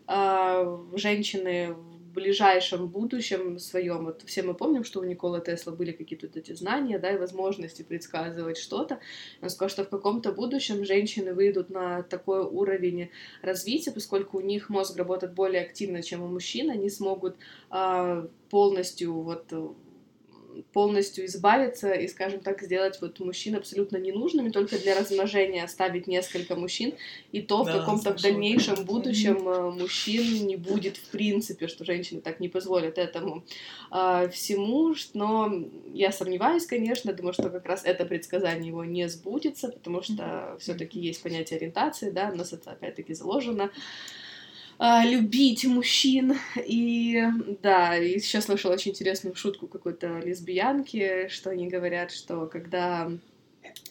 а, 0.07 0.81
женщины 0.95 1.75
ближайшем 2.13 2.89
будущем 2.89 3.59
своем, 3.59 4.05
вот 4.05 4.23
все 4.27 4.43
мы 4.43 4.55
помним, 4.55 4.85
что 4.85 5.01
у 5.01 5.05
Николы 5.05 5.41
Тесла 5.41 5.73
были 5.73 5.93
какие-то 5.93 6.27
вот 6.27 6.37
эти 6.37 6.53
знания, 6.53 6.99
да, 6.99 7.13
и 7.13 7.19
возможности 7.19 7.83
предсказывать 7.83 8.59
что-то. 8.59 9.01
Он 9.43 9.51
сказал, 9.51 9.71
что 9.71 9.85
в 9.85 9.89
каком-то 9.89 10.33
будущем 10.33 10.85
женщины 10.85 11.35
выйдут 11.35 11.71
на 11.71 12.03
такой 12.03 12.41
уровень 12.41 13.11
развития, 13.43 13.93
поскольку 13.93 14.39
у 14.39 14.41
них 14.41 14.69
мозг 14.69 14.97
работает 14.97 15.35
более 15.35 15.63
активно, 15.63 16.03
чем 16.03 16.23
у 16.23 16.29
мужчин, 16.29 16.71
они 16.71 16.91
смогут 16.91 17.37
а, 17.71 18.29
полностью 18.51 19.15
вот 19.15 19.47
э, 19.53 19.69
полностью 20.73 21.27
избавиться 21.27 21.93
и, 21.93 22.09
скажем 22.09 22.41
так, 22.41 22.63
сделать 22.63 23.01
вот 23.01 23.19
мужчин 23.21 23.57
абсолютно 23.57 23.97
ненужными, 23.97 24.51
только 24.51 24.79
для 24.79 24.99
размножения 24.99 25.65
оставить 25.65 26.07
несколько 26.07 26.57
мужчин, 26.57 26.95
и 27.33 27.43
то 27.43 27.63
в 27.63 27.67
Да, 27.67 27.79
каком-то 27.79 28.13
в 28.13 28.21
слышала 28.21 28.35
дальнейшем 28.35 28.85
будущем 28.85 29.49
э, 29.49 29.71
мужчин 29.71 30.47
не 30.47 30.57
будет 30.57 30.97
в 30.97 31.11
принципе, 31.11 31.69
что 31.69 31.85
женщины 31.85 32.21
так 32.21 32.41
не 32.41 32.49
позволят 32.49 32.99
этому 32.99 33.45
а, 33.91 34.29
всему, 34.29 34.95
но 35.15 35.53
я 35.93 36.13
сомневаюсь, 36.13 36.67
конечно, 36.67 37.13
думаю, 37.13 37.33
что 37.33 37.51
как 37.51 37.67
раз 37.67 37.85
это 37.85 38.05
предсказание 38.05 38.69
его 38.69 38.85
не 38.85 39.09
сбудется, 39.09 39.69
потому 39.69 40.03
что 40.03 40.57
все-таки 40.61 41.01
есть 41.01 41.23
понятие 41.23 41.59
ориентации, 41.59 42.11
да, 42.11 42.31
у 42.33 42.37
нас 42.37 42.53
это 42.53 42.71
опять-таки 42.71 43.15
заложено, 43.15 43.71
а, 44.83 45.05
любить 45.05 45.67
мужчин. 45.67 46.39
И 46.57 47.23
да, 47.63 47.99
и 47.99 48.19
сейчас 48.19 48.47
слышала 48.47 48.73
очень 48.73 48.93
интересную 48.93 49.37
шутку 49.37 49.69
какой-то 49.69 50.21
лесбиянки, 50.21 51.29
что 51.29 51.51
они 51.51 51.69
говорят, 51.69 52.11
что 52.11 52.47
когда 52.47 53.13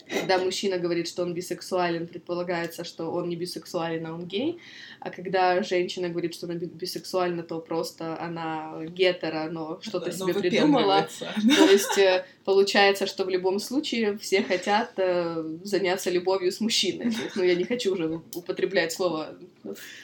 когда 0.10 0.40
мужчина 0.40 0.80
говорит, 0.80 1.08
что 1.08 1.22
он 1.22 1.34
бисексуален, 1.34 2.08
предполагается, 2.08 2.84
что 2.84 3.12
он 3.12 3.30
не 3.30 3.36
бисексуален, 3.36 4.06
а 4.08 4.14
он 4.14 4.26
гей. 4.26 4.60
А 5.00 5.12
когда 5.12 5.62
женщина 5.62 6.10
говорит, 6.10 6.34
что 6.34 6.48
она 6.48 6.56
би- 6.56 6.66
бисексуальна, 6.66 7.44
то 7.44 7.60
просто 7.60 8.20
она 8.20 8.86
гетера, 8.88 9.50
но 9.52 9.80
что-то 9.82 10.12
себе 10.12 10.34
но 10.34 10.40
придумала. 10.40 11.10
То 11.58 11.66
есть 11.72 11.98
э, 12.00 12.26
получается, 12.44 13.06
что 13.06 13.24
в 13.24 13.30
любом 13.30 13.60
случае 13.60 14.18
все 14.18 14.42
хотят 14.42 14.94
э, 14.98 15.44
заняться 15.64 16.10
любовью 16.10 16.52
с 16.52 16.60
мужчиной. 16.60 17.14
Ну, 17.36 17.44
я 17.44 17.56
не 17.56 17.64
хочу 17.64 17.94
уже 17.94 18.22
употреблять 18.34 18.92
слово 18.92 19.38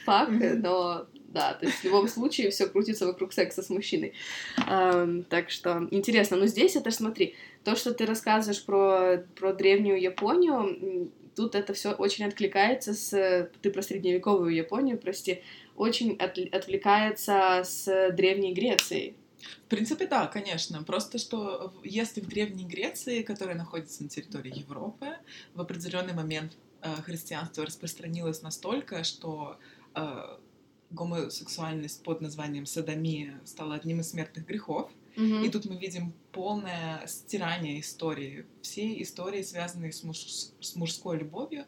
фак, 0.04 0.30
но 0.30 1.06
да, 1.28 1.54
то 1.54 1.66
есть 1.66 1.78
в 1.78 1.84
любом 1.84 2.08
случае 2.08 2.50
все 2.50 2.66
крутится 2.66 3.06
вокруг 3.06 3.32
секса 3.32 3.62
с 3.62 3.68
мужчиной. 3.68 4.14
Так 4.56 5.50
что 5.50 5.86
интересно. 5.90 6.36
Но 6.36 6.46
здесь 6.46 6.76
это 6.76 6.90
смотри, 6.90 7.34
то, 7.66 7.74
что 7.74 7.92
ты 7.92 8.06
рассказываешь 8.06 8.64
про, 8.64 9.24
про 9.34 9.52
древнюю 9.52 10.00
Японию, 10.00 11.10
тут 11.34 11.56
это 11.56 11.74
все 11.74 11.90
очень 11.90 12.24
откликается 12.24 12.94
с... 12.94 13.50
Ты 13.60 13.72
про 13.72 13.82
средневековую 13.82 14.54
Японию, 14.54 14.98
прости, 14.98 15.42
очень 15.74 16.12
отли- 16.12 16.48
отвлекается 16.48 17.62
с 17.64 18.12
Древней 18.12 18.54
Грецией. 18.54 19.16
В 19.64 19.68
принципе, 19.68 20.06
да, 20.06 20.28
конечно. 20.28 20.84
Просто 20.84 21.18
что 21.18 21.74
если 21.82 22.20
в 22.20 22.28
Древней 22.28 22.66
Греции, 22.66 23.22
которая 23.22 23.56
находится 23.56 24.04
на 24.04 24.08
территории 24.08 24.56
Европы, 24.56 25.16
в 25.54 25.60
определенный 25.60 26.14
момент 26.14 26.56
э, 26.82 26.94
христианство 27.02 27.66
распространилось 27.66 28.42
настолько, 28.42 29.02
что 29.02 29.58
э, 29.96 30.36
гомосексуальность 30.90 32.04
под 32.04 32.20
названием 32.20 32.64
садомия 32.64 33.40
стала 33.44 33.74
одним 33.74 33.98
из 33.98 34.10
смертных 34.10 34.46
грехов. 34.46 34.88
Мгм. 35.16 35.44
И 35.44 35.48
тут 35.48 35.64
мы 35.64 35.76
видим 35.76 36.12
полное 36.32 37.06
стирание 37.06 37.80
истории. 37.80 38.44
Все 38.62 39.00
истории, 39.02 39.42
связанные 39.42 39.90
с, 39.92 40.04
муж- 40.04 40.52
с 40.60 40.76
мужской 40.76 41.18
любовью, 41.18 41.64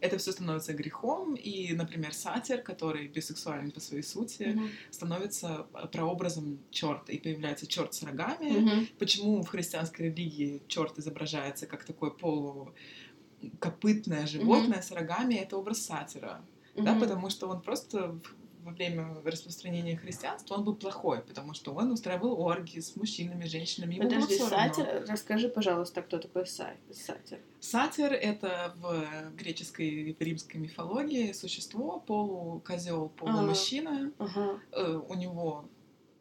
это 0.00 0.16
все 0.18 0.32
становится 0.32 0.72
грехом. 0.72 1.34
И, 1.34 1.72
например, 1.74 2.14
сатир, 2.14 2.62
который 2.62 3.08
бисексуален 3.08 3.70
по 3.70 3.80
своей 3.80 4.02
сути, 4.02 4.44
Мгм. 4.44 4.70
становится 4.90 5.66
э, 5.74 5.86
прообразом 5.92 6.58
черта, 6.70 7.12
и 7.12 7.18
появляется 7.18 7.66
черт 7.66 7.92
с 7.94 8.02
рогами. 8.02 8.50
Мгм. 8.60 8.86
Почему 8.98 9.42
в 9.42 9.48
христианской 9.48 10.06
религии 10.06 10.62
черт 10.66 10.98
изображается 10.98 11.66
как 11.66 11.84
такое 11.84 12.10
полукопытное 12.10 14.26
животное 14.26 14.80
с 14.82 14.90
рогами? 14.90 15.34
Это 15.34 15.56
образ 15.58 15.82
сатира, 15.84 16.42
да, 16.74 16.92
Мгм. 16.92 17.00
потому 17.00 17.30
что 17.30 17.48
он 17.48 17.60
просто 17.60 18.18
во 18.66 18.72
время 18.72 19.22
распространения 19.24 19.96
христианства 19.96 20.56
он 20.56 20.64
был 20.64 20.74
плохой, 20.74 21.20
потому 21.22 21.54
что 21.54 21.72
он 21.72 21.92
устраивал 21.92 22.40
оргии 22.40 22.80
с 22.80 22.96
мужчинами, 22.96 23.44
женщинами. 23.46 23.94
Ему 23.94 24.08
Подожди, 24.10 24.38
сатир, 24.38 25.04
расскажи, 25.08 25.48
пожалуйста, 25.48 26.02
кто 26.02 26.18
такой 26.18 26.42
са- 26.42 26.76
сатир. 26.92 27.38
Сатир— 27.60 28.12
это 28.30 28.74
в 28.76 29.30
греческой 29.36 29.86
и 29.88 30.16
римской 30.24 30.60
мифологии 30.60 31.32
существо, 31.32 32.00
полукозел, 32.00 33.08
полумужчина. 33.10 34.12
Ага. 34.18 34.60
Э, 34.72 35.00
У 35.08 35.14
него 35.14 35.68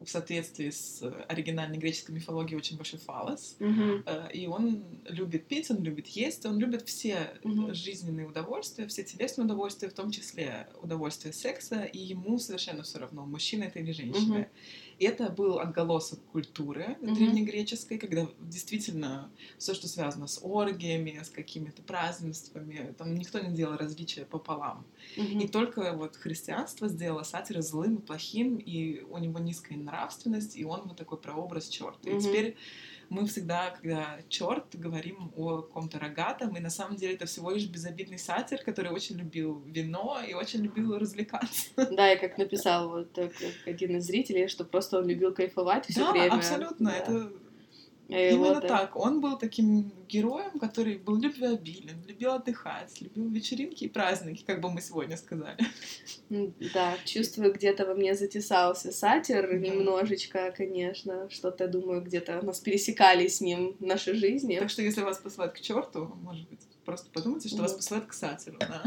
в 0.06 0.10
соответствии 0.10 0.70
с 0.70 1.02
оригинальной 1.28 1.78
греческой 1.78 2.16
мифологией 2.16 2.58
очень 2.58 2.78
большой 2.78 3.00
фалос. 3.00 3.58
Э, 4.06 4.30
И 4.34 4.48
он 4.48 5.02
любит 5.06 5.48
пить, 5.48 5.70
он 5.72 5.84
любит 5.84 6.08
есть, 6.08 6.46
он 6.46 6.60
любит 6.60 6.88
все 6.88 7.38
Мгм. 7.44 7.74
жизненные 7.74 8.28
удовольствия, 8.28 8.88
все 8.88 9.04
телесные 9.04 9.46
удовольствия, 9.46 9.90
в 9.90 9.94
том 9.94 10.12
числе 10.12 10.68
удовольствие 10.82 11.34
секса, 11.34 11.84
и 11.84 12.00
ему 12.00 12.38
совершенно 12.40 12.84
все 12.84 13.00
равно, 13.00 13.26
мужчина 13.26 13.66
это 13.66 13.80
или 13.80 13.92
женщина. 13.92 14.36
Мгм. 14.40 14.48
И 14.98 15.06
это 15.06 15.30
был 15.30 15.60
отголосок 15.60 16.24
культуры 16.26 16.98
Мгм. 17.08 17.40
древнегреческой, 17.42 17.98
когда 17.98 18.28
действительно 18.40 19.34
все, 19.58 19.74
что 19.74 19.88
связано 19.88 20.28
с 20.28 20.40
оргиями, 20.42 21.22
с 21.24 21.30
какими-то 21.30 21.84
празднествами, 21.84 22.94
там 22.98 23.14
никто 23.16 23.40
не 23.40 23.54
делал 23.54 23.78
различия 23.78 24.26
пополам. 24.26 24.88
Мгм. 25.16 25.40
И 25.40 25.48
только 25.48 25.94
вот 25.94 26.16
христианство 26.16 26.88
сделало 26.88 27.24
сатира 27.24 27.62
злым 27.62 27.98
и 27.98 28.06
плохим, 28.06 28.58
и 28.58 29.02
у 29.02 29.18
него 29.18 29.40
низкая 29.40 29.78
нравственность, 29.78 30.56
и 30.56 30.64
он 30.66 30.88
вот 30.88 30.98
такой 30.98 31.20
прообраз 31.20 31.68
черта. 31.68 32.10
И 32.10 32.16
Мгм. 32.16 32.16
теперь 32.18 32.58
мы 33.10 33.26
всегда, 33.28 33.72
когда 33.72 34.20
черт, 34.30 34.66
говорим 34.74 35.32
о 35.36 35.62
каком-то 35.62 36.00
рогатом, 36.00 36.56
и 36.56 36.60
на 36.60 36.70
самом 36.70 36.96
деле 36.96 37.16
это 37.16 37.26
всего 37.26 37.52
лишь 37.52 37.68
безобидный 37.68 38.20
сатир, 38.20 38.62
который 38.64 38.92
очень 38.92 39.18
любил 39.18 39.62
вино 39.66 40.20
и 40.28 40.34
очень 40.34 40.62
любил 40.62 40.98
развлекаться. 40.98 41.70
Да, 41.76 42.12
и 42.12 42.20
как 42.20 42.38
написал 42.38 42.90
вот 42.90 43.18
э, 43.18 43.32
один 43.66 43.98
из 43.98 44.06
зрителей, 44.06 44.48
что 44.48 44.66
просто 44.66 45.00
он 45.00 45.08
любил 45.08 45.34
кайфовать 45.34 45.86
все 45.86 46.02
да, 46.02 46.12
время. 46.12 46.34
абсолютно. 46.34 46.90
Да. 46.90 46.98
Это 46.98 47.32
И 48.08 48.14
именно 48.14 48.54
вот, 48.56 48.68
так. 48.68 48.96
Он 48.96 49.20
был 49.20 49.36
таким 49.38 49.92
героем, 50.08 50.60
который 50.60 50.98
был 50.98 51.16
любвеобилен, 51.16 52.04
любил 52.08 52.34
отдыхать, 52.34 53.02
любил 53.02 53.28
вечеринки 53.30 53.86
и 53.86 53.88
праздники, 53.90 54.44
как 54.46 54.62
бы 54.62 54.70
мы 54.70 54.80
сегодня 54.82 55.18
сказали. 55.18 55.58
Да, 56.74 56.96
чувствую, 57.06 57.52
где-то 57.54 57.86
во 57.86 57.96
мне 57.96 58.14
затесался 58.16 58.92
сатир 58.92 59.48
Да. 59.50 59.58
немножечко, 59.58 60.54
конечно. 60.56 61.30
Что-то, 61.30 61.68
думаю, 61.68 62.02
где-то 62.02 62.40
у 62.42 62.46
нас 62.46 62.60
пересекались 62.60 63.38
с 63.38 63.42
ним 63.42 63.76
наши 63.80 64.14
жизни. 64.14 64.58
Так 64.60 64.70
что 64.70 64.82
если 64.82 65.02
вас 65.02 65.18
посылают 65.18 65.54
к 65.56 65.60
черту, 65.62 66.12
может 66.22 66.48
быть, 66.50 66.60
просто 66.86 67.10
подумайте, 67.12 67.50
что 67.50 67.58
вас 67.64 67.72
Мгм. 67.72 67.78
посылают 67.78 68.06
к 68.08 68.14
сатиру. 68.14 68.58
да. 68.60 68.84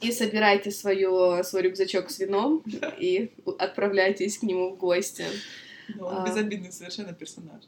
И 0.00 0.12
собирайте 0.12 0.70
свою, 0.72 1.42
свой 1.44 1.62
рюкзачок 1.62 2.10
с 2.10 2.18
вином 2.18 2.62
и 2.98 3.30
у- 3.44 3.52
отправляйтесь 3.52 4.38
к 4.38 4.42
нему 4.42 4.74
в 4.74 4.76
гости. 4.76 5.24
Но 5.94 6.06
он 6.08 6.16
А. 6.18 6.26
безобидный 6.26 6.72
совершенно 6.72 7.12
персонаж. 7.12 7.62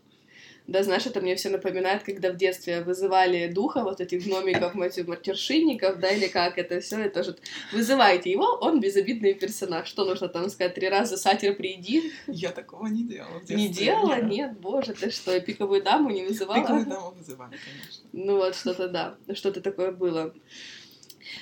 Да, 0.68 0.82
знаешь, 0.82 1.06
это 1.06 1.22
мне 1.22 1.34
все 1.34 1.48
напоминает, 1.48 2.02
когда 2.02 2.30
в 2.30 2.36
детстве 2.36 2.82
вызывали 2.82 3.50
духа 3.50 3.82
вот 3.82 4.02
этих 4.02 4.26
гномиков, 4.26 4.74
матершинников, 4.74 5.98
да, 5.98 6.10
или 6.10 6.28
как 6.28 6.58
это 6.58 6.80
все, 6.80 6.98
это 6.98 7.22
же 7.24 7.38
вызывайте 7.72 8.30
его, 8.30 8.44
он 8.60 8.78
безобидный 8.78 9.32
персонаж. 9.32 9.88
Что 9.88 10.04
нужно 10.04 10.28
там 10.28 10.50
сказать? 10.50 10.74
Три 10.74 10.90
раза 10.90 11.16
сатир 11.16 11.56
приди. 11.56 12.12
Я 12.26 12.50
такого 12.50 12.86
не 12.86 13.02
делала. 13.02 13.40
Не 13.48 13.68
делала? 13.70 14.20
Нет, 14.20 14.60
боже, 14.60 14.92
ты 14.92 15.10
что, 15.10 15.40
пиковую 15.40 15.82
даму 15.82 16.10
не 16.10 16.26
вызывала? 16.26 16.60
Пиковую 16.60 16.86
даму 16.86 17.10
вызывали, 17.12 17.56
конечно. 17.56 18.04
Ну 18.12 18.36
вот, 18.36 18.54
что-то 18.54 18.88
да, 18.88 19.16
что-то 19.32 19.62
такое 19.62 19.90
было. 19.90 20.34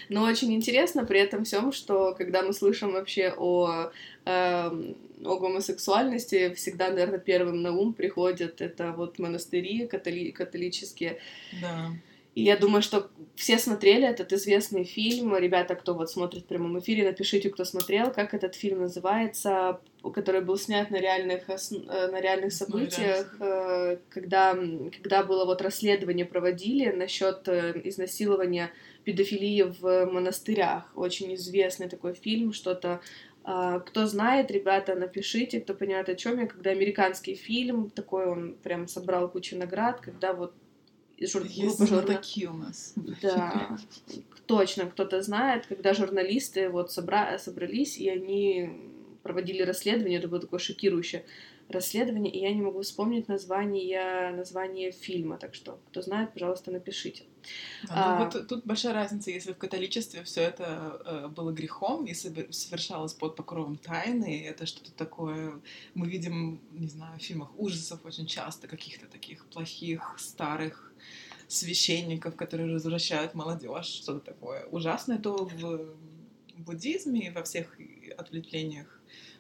Но 0.09 0.25
очень 0.25 0.53
интересно 0.53 1.05
при 1.05 1.21
этом 1.21 1.45
всем, 1.45 1.73
что 1.73 2.15
когда 2.17 2.43
мы 2.43 2.53
слышим 2.53 2.93
вообще 2.93 3.35
о, 3.37 3.91
э, 4.25 4.31
о 5.25 5.37
гомосексуальности, 5.39 6.55
всегда, 6.55 6.91
наверное, 6.91 7.19
первым 7.19 7.63
на 7.63 7.73
ум 7.73 7.93
приходят 7.93 8.61
это 8.61 8.93
вот 8.93 9.19
монастыри 9.19 9.87
католи 9.87 10.31
католические. 10.31 11.19
Да. 11.61 11.91
И 12.37 12.43
я 12.43 12.59
думаю, 12.59 12.83
что 12.83 13.09
все 13.35 13.57
смотрели 13.57 14.07
этот 14.07 14.31
известный 14.35 14.85
фильм. 14.85 15.35
Ребята, 15.35 15.75
кто 15.75 15.95
вот 15.95 16.11
смотрит 16.11 16.43
в 16.43 16.47
прямом 16.47 16.79
эфире, 16.79 17.05
напишите, 17.05 17.49
кто 17.49 17.65
смотрел, 17.65 18.13
как 18.13 18.35
этот 18.35 18.55
фильм 18.55 18.83
называется, 18.83 19.81
который 20.13 20.43
был 20.43 20.59
снят 20.59 20.91
на 20.91 20.97
реальных, 20.97 21.49
э, 21.49 22.09
на 22.09 22.21
реальных 22.21 22.53
событиях, 22.53 23.35
ну, 23.41 23.99
когда, 24.11 24.55
когда 24.93 25.23
было 25.23 25.47
вот 25.47 25.63
расследование 25.63 26.27
проводили 26.27 26.91
насчет 26.91 27.49
э, 27.49 27.81
изнасилования 27.85 28.71
педофилии 29.07 29.63
в 29.63 30.07
монастырях. 30.07 30.91
Очень 30.97 31.35
известный 31.37 31.89
такой 31.89 32.15
фильм, 32.15 32.53
что-то 32.53 33.01
а, 33.45 33.79
кто 33.79 34.07
знает, 34.07 34.51
ребята, 34.51 34.97
напишите, 34.97 35.61
кто 35.61 35.73
понимает, 35.73 36.09
о 36.09 36.17
чем 36.17 36.41
я, 36.41 36.47
когда 36.47 36.71
американский 36.73 37.37
фильм, 37.37 37.91
такой 37.91 38.27
он 38.27 38.57
прям 38.61 38.89
собрал 38.89 39.31
кучу 39.31 39.57
наград, 39.57 40.01
когда 40.01 40.33
вот 40.33 40.53
жур... 41.21 41.45
Есть 41.45 41.79
группа 41.79 41.87
журна... 41.87 42.15
такие 42.15 42.51
у 42.51 42.55
нас. 42.55 42.95
Да, 43.23 43.79
точно, 44.47 44.87
кто-то 44.87 45.23
знает, 45.23 45.67
когда 45.67 45.95
журналисты 45.95 46.69
вот 46.69 46.91
собра... 46.91 47.39
собрались, 47.39 47.99
и 47.99 48.09
они 48.09 48.71
проводили 49.23 49.63
расследование, 49.63 50.19
это 50.19 50.27
было 50.27 50.41
такое 50.41 50.59
шокирующее 50.59 51.25
расследование, 51.69 52.33
и 52.33 52.41
я 52.41 52.53
не 52.53 52.63
могу 52.63 52.83
вспомнить 52.83 53.29
название, 53.29 54.31
название 54.31 54.93
фильма, 54.93 55.37
так 55.37 55.55
что, 55.55 55.79
кто 55.91 56.03
знает, 56.03 56.33
пожалуйста, 56.33 56.71
напишите. 56.71 57.25
А, 57.89 58.19
ну, 58.19 58.25
а, 58.25 58.25
вот 58.25 58.49
тут 58.49 58.65
большая 58.65 58.93
разница, 58.93 59.31
если 59.31 59.53
в 59.53 59.59
католичестве 59.59 60.23
все 60.25 60.43
это 60.43 61.01
э, 61.05 61.29
было 61.29 61.53
грехом 61.53 62.07
и 62.07 62.15
совершалось 62.15 63.15
под 63.15 63.37
покровом 63.37 63.77
тайны, 63.77 64.45
это 64.47 64.67
что-то 64.67 64.93
такое, 64.93 65.61
мы 65.95 66.09
видим, 66.09 66.61
не 66.73 66.89
знаю, 66.89 67.19
в 67.19 67.23
фильмах 67.23 67.51
ужасов 67.59 68.05
очень 68.05 68.27
часто, 68.27 68.69
каких-то 68.69 69.07
таких 69.07 69.47
плохих, 69.47 70.17
старых 70.19 70.93
священников, 71.49 72.37
которые 72.37 72.73
развращают 72.73 73.35
молодежь, 73.35 73.87
что-то 73.87 74.21
такое 74.21 74.67
ужасное, 74.67 75.19
то 75.19 75.49
в 75.49 75.97
буддизме 76.57 77.29
и 77.29 77.31
во 77.31 77.43
всех 77.43 77.79
ответвлениях 78.17 78.96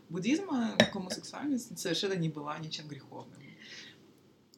буддизма 0.08 0.76
гомосексуальность 0.92 1.78
совершенно 1.78 2.14
не 2.14 2.28
была 2.28 2.58
ничем 2.58 2.88
греховным. 2.88 3.40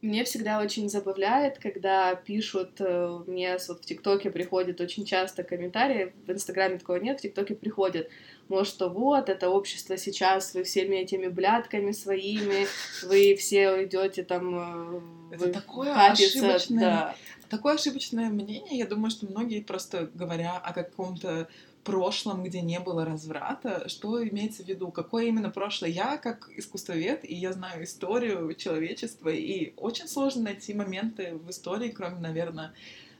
Мне 0.01 0.23
всегда 0.23 0.61
очень 0.61 0.89
забавляет, 0.89 1.59
когда 1.59 2.15
пишут, 2.15 2.81
э, 2.81 3.21
мне 3.27 3.59
вот 3.67 3.83
в 3.83 3.85
ТикТоке 3.85 4.31
приходят 4.31 4.81
очень 4.81 5.05
часто 5.05 5.43
комментарии, 5.43 6.15
в 6.25 6.31
Инстаграме 6.31 6.79
такого 6.79 6.99
нет, 6.99 7.19
в 7.19 7.23
ТикТоке 7.23 7.57
приходят, 7.57 8.09
может, 8.49 8.73
что 8.73 8.91
вот, 8.91 9.29
это 9.29 9.51
общество 9.51 9.97
сейчас, 9.97 10.55
вы 10.55 10.63
всеми 10.63 10.97
этими 10.97 11.27
блядками 11.27 11.91
своими, 11.91 12.69
вы 13.03 13.35
все 13.35 13.85
идете 13.87 14.23
там... 14.23 15.01
Э, 15.33 15.35
это 15.35 15.53
такое 15.53 15.93
ошибочное, 15.93 16.81
да. 16.81 17.17
такое 17.49 17.75
ошибочное 17.75 18.29
мнение, 18.29 18.79
я 18.79 18.87
думаю, 18.87 19.11
что 19.11 19.27
многие 19.27 19.63
просто 19.63 20.09
говоря 20.15 20.59
о 20.59 20.73
каком-то 20.73 21.49
прошлом, 21.85 22.45
где 22.45 22.61
не 22.61 22.81
было 22.81 23.05
разврата, 23.05 23.89
что 23.89 24.27
имеется 24.27 24.63
в 24.63 24.69
виду, 24.69 24.91
какое 24.91 25.27
именно 25.27 25.51
прошлое. 25.51 25.91
Я 25.91 26.17
как 26.17 26.51
искусствовед, 26.55 27.25
и 27.25 27.35
я 27.35 27.53
знаю 27.53 27.85
историю 27.85 28.55
человечества, 28.55 29.31
и 29.31 29.73
очень 29.77 30.09
сложно 30.09 30.43
найти 30.43 30.75
моменты 30.75 31.35
в 31.35 31.51
истории, 31.51 31.91
кроме, 31.91 32.19
наверное, 32.19 32.75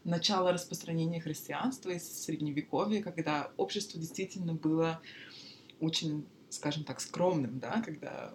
начала 0.05 0.53
распространения 0.53 1.21
христианства 1.21 1.91
из 1.91 2.25
Средневековья, 2.25 3.03
когда 3.03 3.51
общество 3.57 3.99
действительно 4.01 4.55
было 4.55 5.01
очень, 5.81 6.27
скажем 6.51 6.85
так, 6.85 7.01
скромным, 7.01 7.59
да, 7.59 7.83
когда 7.85 8.35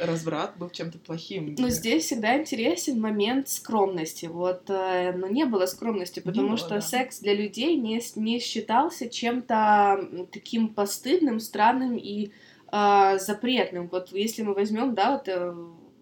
разврат 0.00 0.56
был 0.56 0.70
чем-то 0.70 0.98
плохим. 0.98 1.54
Но 1.58 1.68
здесь 1.68 2.04
всегда 2.04 2.38
интересен 2.38 3.00
момент 3.00 3.48
скромности. 3.48 4.26
Вот, 4.26 4.68
э, 4.68 5.12
но 5.12 5.28
не 5.28 5.44
было 5.44 5.66
скромности, 5.66 6.20
потому 6.20 6.48
было, 6.48 6.56
что 6.56 6.68
да. 6.70 6.80
секс 6.80 7.20
для 7.20 7.34
людей 7.34 7.76
не, 7.76 8.00
не 8.16 8.38
считался 8.40 9.08
чем-то 9.08 10.26
таким 10.32 10.68
постыдным, 10.68 11.40
странным 11.40 11.96
и 11.96 12.32
э, 12.72 13.18
запретным. 13.18 13.88
Вот 13.88 14.12
если 14.12 14.42
мы 14.42 14.54
возьмем, 14.54 14.94
да, 14.94 15.12
вот 15.12 15.28
э, 15.28 15.54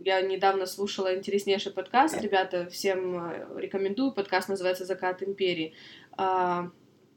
я 0.05 0.21
недавно 0.23 0.66
слушала 0.66 1.16
интереснейший 1.16 1.73
подкаст, 1.73 2.21
ребята, 2.21 2.68
всем 2.71 3.31
э, 3.31 3.47
рекомендую, 3.57 4.12
подкаст 4.12 4.49
называется 4.49 4.85
«Закат 4.85 5.23
империи». 5.23 5.75
А, 6.16 6.71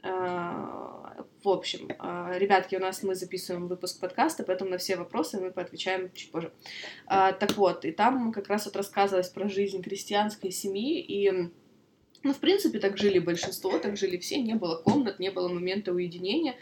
а, 0.03 1.04
в 1.43 1.49
общем, 1.49 1.89
а, 1.99 2.37
ребятки, 2.37 2.75
у 2.75 2.79
нас 2.79 3.03
мы 3.03 3.15
записываем 3.15 3.67
выпуск 3.67 3.99
подкаста, 3.99 4.43
поэтому 4.43 4.71
на 4.71 4.77
все 4.77 4.95
вопросы 4.95 5.39
мы 5.39 5.51
поотвечаем 5.51 6.11
чуть 6.13 6.31
позже. 6.31 6.51
А, 7.05 7.33
так 7.33 7.55
вот, 7.57 7.85
и 7.85 7.91
там 7.91 8.31
как 8.31 8.47
раз 8.47 8.65
вот 8.65 8.75
рассказывалось 8.75 9.29
про 9.29 9.47
жизнь 9.47 9.81
крестьянской 9.81 10.51
семьи, 10.51 10.99
и 10.99 11.51
ну, 12.23 12.33
в 12.33 12.39
принципе, 12.39 12.79
так 12.79 12.97
жили 12.97 13.19
большинство, 13.19 13.77
так 13.77 13.97
жили 13.97 14.17
все, 14.17 14.41
не 14.41 14.55
было 14.55 14.77
комнат, 14.77 15.19
не 15.19 15.29
было 15.29 15.47
момента 15.47 15.93
уединения. 15.93 16.55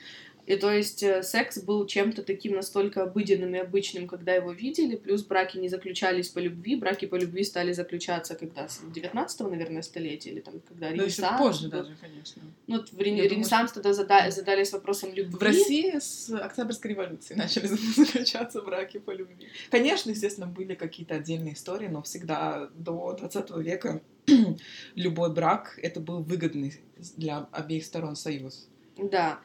И 0.45 0.57
то 0.57 0.71
есть 0.71 1.01
э, 1.03 1.23
секс 1.23 1.57
был 1.59 1.85
чем-то 1.85 2.21
таким 2.21 2.55
настолько 2.55 3.03
обыденным 3.03 3.55
и 3.55 3.59
обычным, 3.59 4.07
когда 4.07 4.33
его 4.33 4.51
видели, 4.51 4.95
плюс 4.95 5.23
браки 5.23 5.57
не 5.57 5.69
заключались 5.69 6.27
по 6.27 6.39
любви, 6.39 6.75
браки 6.75 7.05
по 7.05 7.15
любви 7.15 7.43
стали 7.43 7.71
заключаться 7.71 8.35
когда? 8.35 8.67
С 8.67 8.81
19 8.93 9.39
наверное, 9.41 9.81
столетия, 9.81 10.31
или 10.31 10.41
там, 10.41 10.59
когда 10.67 10.89
да, 10.89 10.93
Ренессанс... 10.93 11.17
еще 11.17 11.37
позже 11.37 11.69
был. 11.69 11.79
даже, 11.79 11.95
конечно. 11.95 12.41
Ну, 12.67 12.77
вот 12.77 12.91
в 12.91 12.99
Рен... 12.99 13.15
Ренессанс 13.15 13.71
думаю, 13.71 13.73
тогда 13.73 13.93
зада... 13.93 14.31
задались 14.31 14.73
вопросом 14.73 15.13
любви. 15.13 15.33
В 15.33 15.41
России 15.41 15.97
с 15.97 16.29
Октябрьской 16.29 16.91
революции 16.91 17.33
начали 17.35 17.67
заключаться 17.95 18.61
браки 18.61 18.99
по 18.99 19.11
любви. 19.11 19.47
Конечно, 19.71 20.09
естественно, 20.09 20.47
были 20.47 20.75
какие-то 20.75 21.15
отдельные 21.15 21.53
истории, 21.53 21.87
но 21.87 22.01
всегда 22.01 22.69
до 22.75 23.13
20 23.17 23.57
века 23.57 24.01
любой 24.95 25.33
брак— 25.33 25.79
это 25.81 26.01
был 26.01 26.21
выгодный 26.21 26.73
для 27.15 27.47
обеих 27.51 27.85
сторон 27.85 28.17
союз. 28.17 28.67
Да. 28.97 29.39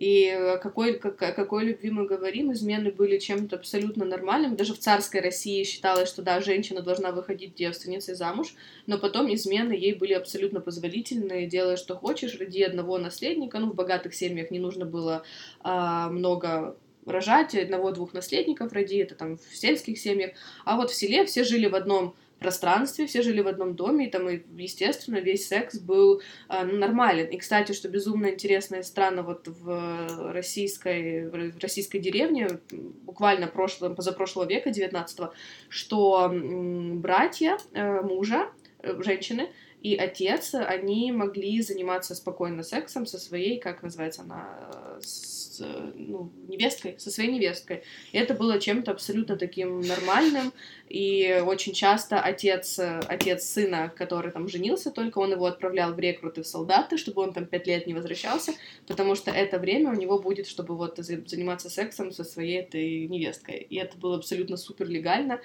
И 0.00 0.30
о 0.30 0.56
какой, 0.56 0.98
как, 0.98 1.18
какой 1.18 1.64
любви 1.66 1.90
мы 1.90 2.06
говорим, 2.06 2.50
измены 2.54 2.90
были 2.90 3.18
чем-то 3.18 3.56
абсолютно 3.56 4.06
нормальным. 4.06 4.56
Даже 4.56 4.72
в 4.72 4.78
царской 4.78 5.20
России 5.20 5.62
считалось, 5.62 6.08
что 6.08 6.22
да, 6.22 6.40
женщина 6.40 6.80
должна 6.80 7.12
выходить 7.12 7.54
девственницей 7.54 8.14
замуж, 8.14 8.54
но 8.86 8.96
потом 8.96 9.32
измены 9.32 9.72
ей 9.74 9.92
были 9.92 10.14
абсолютно 10.14 10.62
позволительны, 10.62 11.44
делай, 11.44 11.76
что 11.76 11.96
хочешь, 11.96 12.40
ради 12.40 12.62
одного 12.62 12.96
наследника. 12.96 13.58
Ну, 13.58 13.72
в 13.72 13.74
богатых 13.74 14.14
семьях 14.14 14.50
не 14.50 14.58
нужно 14.58 14.86
было 14.86 15.22
а, 15.60 16.08
много 16.08 16.78
рожать, 17.04 17.54
одного-двух 17.54 18.14
наследников 18.14 18.72
ради, 18.72 18.96
это 18.96 19.14
там 19.14 19.36
в 19.36 19.54
сельских 19.54 19.98
семьях. 19.98 20.30
А 20.64 20.76
вот 20.76 20.90
в 20.90 20.94
селе 20.94 21.26
все 21.26 21.44
жили 21.44 21.66
в 21.66 21.74
одном 21.74 22.14
пространстве, 22.40 23.06
все 23.06 23.22
жили 23.22 23.40
в 23.40 23.48
одном 23.48 23.76
доме, 23.76 24.08
и 24.08 24.10
там, 24.10 24.28
и, 24.28 24.40
естественно, 24.56 25.18
весь 25.18 25.46
секс 25.46 25.78
был 25.78 26.20
э, 26.48 26.64
нормален. 26.64 27.26
И, 27.28 27.36
кстати, 27.36 27.72
что 27.72 27.88
безумно 27.88 28.30
интересно 28.30 28.76
и 28.76 28.82
странно, 28.82 29.22
вот 29.22 29.46
в 29.46 30.32
российской, 30.32 31.28
в 31.28 31.62
российской 31.62 31.98
деревне, 31.98 32.48
буквально 32.70 33.46
прошлого, 33.46 33.94
позапрошлого 33.94 34.48
века, 34.48 34.70
19 34.70 35.20
что 35.68 36.30
э, 36.32 36.94
братья 36.94 37.58
э, 37.72 38.00
мужа, 38.00 38.50
э, 38.80 39.00
женщины, 39.02 39.50
и 39.82 39.96
отец, 39.96 40.54
они 40.54 41.10
могли 41.10 41.62
заниматься 41.62 42.14
спокойно 42.14 42.62
сексом 42.62 43.06
со 43.06 43.18
своей, 43.18 43.58
как 43.58 43.82
называется 43.82 44.22
она, 44.22 44.98
с, 45.00 45.58
ну, 45.94 46.30
невесткой, 46.48 46.98
со 46.98 47.10
своей 47.10 47.32
невесткой. 47.32 47.82
И 48.12 48.18
это 48.18 48.34
было 48.34 48.60
чем-то 48.60 48.90
абсолютно 48.90 49.36
таким 49.38 49.80
нормальным, 49.80 50.52
и 50.90 51.42
очень 51.46 51.72
часто 51.72 52.20
отец, 52.20 52.78
отец 52.78 53.44
сына, 53.44 53.90
который 53.96 54.32
там 54.32 54.48
женился 54.48 54.90
только, 54.90 55.18
он 55.18 55.32
его 55.32 55.46
отправлял 55.46 55.94
в 55.94 55.98
рекруты 55.98 56.42
в 56.42 56.46
солдаты, 56.46 56.98
чтобы 56.98 57.22
он 57.22 57.32
там 57.32 57.46
пять 57.46 57.66
лет 57.66 57.86
не 57.86 57.94
возвращался, 57.94 58.52
потому 58.86 59.14
что 59.14 59.30
это 59.30 59.58
время 59.58 59.90
у 59.90 59.94
него 59.94 60.18
будет, 60.18 60.46
чтобы 60.46 60.76
вот 60.76 60.98
заниматься 60.98 61.70
сексом 61.70 62.12
со 62.12 62.24
своей 62.24 62.60
этой 62.60 63.06
невесткой. 63.08 63.66
И 63.70 63.76
это 63.76 63.96
было 63.96 64.16
абсолютно 64.16 64.58
супер 64.58 64.88
легально, 64.88 65.40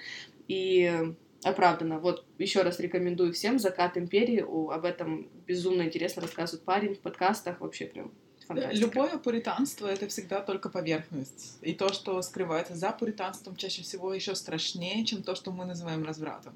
и 0.46 1.14
оправдано. 1.42 1.98
Вот 1.98 2.24
еще 2.38 2.62
раз 2.62 2.80
рекомендую 2.80 3.32
всем 3.32 3.58
«Закат 3.58 3.96
империи». 3.96 4.40
О, 4.40 4.70
об 4.70 4.84
этом 4.84 5.28
безумно 5.46 5.82
интересно 5.82 6.22
рассказывает 6.22 6.64
парень 6.64 6.94
в 6.94 7.00
подкастах. 7.00 7.60
Вообще 7.60 7.86
прям 7.86 8.12
фантастика. 8.46 8.86
Любое 8.86 9.18
пуританство— 9.18 9.86
это 9.88 10.08
всегда 10.08 10.40
только 10.40 10.68
поверхность. 10.68 11.58
И 11.60 11.74
то, 11.74 11.92
что 11.92 12.20
скрывается 12.22 12.74
за 12.74 12.90
пуританством, 12.92 13.56
чаще 13.56 13.82
всего 13.82 14.12
еще 14.14 14.34
страшнее, 14.34 15.04
чем 15.04 15.22
то, 15.22 15.34
что 15.34 15.52
мы 15.52 15.64
называем 15.64 16.04
развратом. 16.04 16.54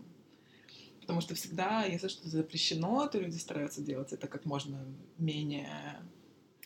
Потому 1.00 1.20
что 1.20 1.34
всегда, 1.34 1.84
если 1.84 2.08
что-то 2.08 2.28
запрещено, 2.28 3.06
то 3.08 3.18
люди 3.18 3.36
стараются 3.36 3.82
делать 3.82 4.12
это 4.12 4.28
как 4.28 4.44
можно 4.44 4.84
менее 5.18 6.00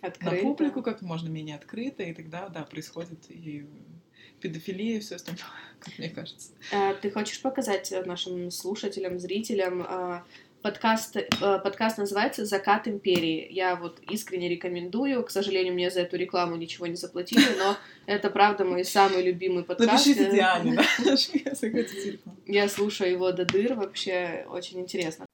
открыто. 0.02 0.36
на 0.36 0.42
публику, 0.42 0.82
как 0.82 1.00
можно 1.02 1.28
менее 1.28 1.56
открыто, 1.56 2.02
и 2.02 2.12
тогда, 2.12 2.48
да, 2.48 2.62
происходит 2.64 3.30
и 3.30 3.66
педофилия 4.44 4.98
и 4.98 5.00
все 5.00 5.16
остальное, 5.16 5.44
как 5.80 5.98
мне 5.98 6.10
кажется. 6.10 6.50
А, 6.70 6.94
ты 6.94 7.10
хочешь 7.10 7.40
показать 7.40 7.92
нашим 8.04 8.50
слушателям, 8.50 9.18
зрителям 9.18 9.82
а, 9.88 10.24
подкаст, 10.60 11.16
э, 11.16 11.24
подкаст 11.40 11.98
называется 11.98 12.44
«Закат 12.44 12.88
империи». 12.88 13.46
Я 13.50 13.76
вот 13.76 14.00
искренне 14.10 14.48
рекомендую. 14.48 15.22
К 15.22 15.30
сожалению, 15.30 15.74
мне 15.74 15.90
за 15.90 16.00
эту 16.00 16.16
рекламу 16.16 16.56
ничего 16.56 16.86
не 16.86 16.96
заплатили, 16.96 17.56
но 17.58 17.76
это, 18.06 18.30
правда, 18.30 18.64
мой 18.64 18.84
самый 18.84 19.22
любимый 19.22 19.64
подкаст. 19.64 20.06
Напишите 20.06 20.30
Диане, 20.30 20.76
да? 20.76 21.16
Я 22.46 22.68
слушаю 22.68 23.10
его 23.10 23.32
до 23.32 23.44
дыр, 23.44 23.74
вообще 23.74 24.46
очень 24.48 24.80
интересно. 24.80 25.26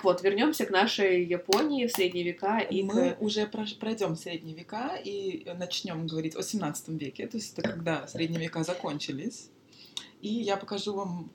Так 0.00 0.04
вот, 0.06 0.22
вернемся 0.22 0.64
к 0.64 0.70
нашей 0.70 1.26
Японии 1.26 1.86
в 1.86 1.92
средние 1.92 2.24
века. 2.24 2.58
И 2.60 2.82
Мы 2.82 3.10
к... 3.10 3.20
уже 3.20 3.46
пройдем 3.46 4.16
средние 4.16 4.56
века 4.56 4.96
и 4.96 5.46
начнем 5.58 6.06
говорить 6.06 6.34
о 6.36 6.42
17 6.42 6.88
веке, 6.98 7.26
то 7.26 7.36
есть 7.36 7.52
это 7.52 7.68
когда 7.68 8.06
средние 8.06 8.40
века 8.40 8.64
закончились. 8.64 9.50
И 10.22 10.28
я 10.28 10.56
покажу 10.56 10.94
вам, 10.94 11.30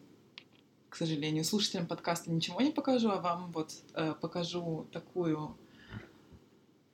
к 0.90 0.96
сожалению, 0.96 1.44
слушателям 1.44 1.86
подкаста 1.86 2.32
ничего 2.32 2.60
не 2.60 2.72
покажу, 2.72 3.12
а 3.12 3.22
вам 3.22 3.52
вот 3.52 3.72
э, 3.94 4.16
покажу 4.20 4.88
такую 4.92 5.56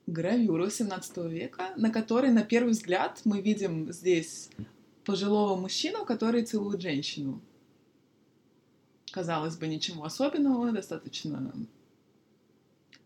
гравюру 0.06 0.68
17 0.68 1.16
века, 1.30 1.72
на 1.76 1.88
которой, 1.88 2.32
на 2.32 2.42
первый 2.42 2.72
взгляд, 2.72 3.22
мы 3.24 3.40
видим 3.40 3.90
здесь 3.90 4.50
пожилого 5.06 5.58
мужчину, 5.58 6.04
который 6.04 6.44
целует 6.44 6.82
женщину. 6.82 7.40
Казалось 9.12 9.56
бы, 9.56 9.68
ничего 9.68 10.04
особенного, 10.04 10.72
достаточно 10.72 11.52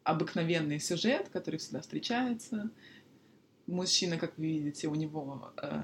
обыкновенный 0.05 0.79
сюжет, 0.79 1.29
который 1.31 1.59
всегда 1.59 1.81
встречается. 1.81 2.71
Мужчина, 3.67 4.17
как 4.17 4.39
вы 4.39 4.47
видите, 4.47 4.87
у 4.87 4.95
него 4.95 5.53
э, 5.61 5.83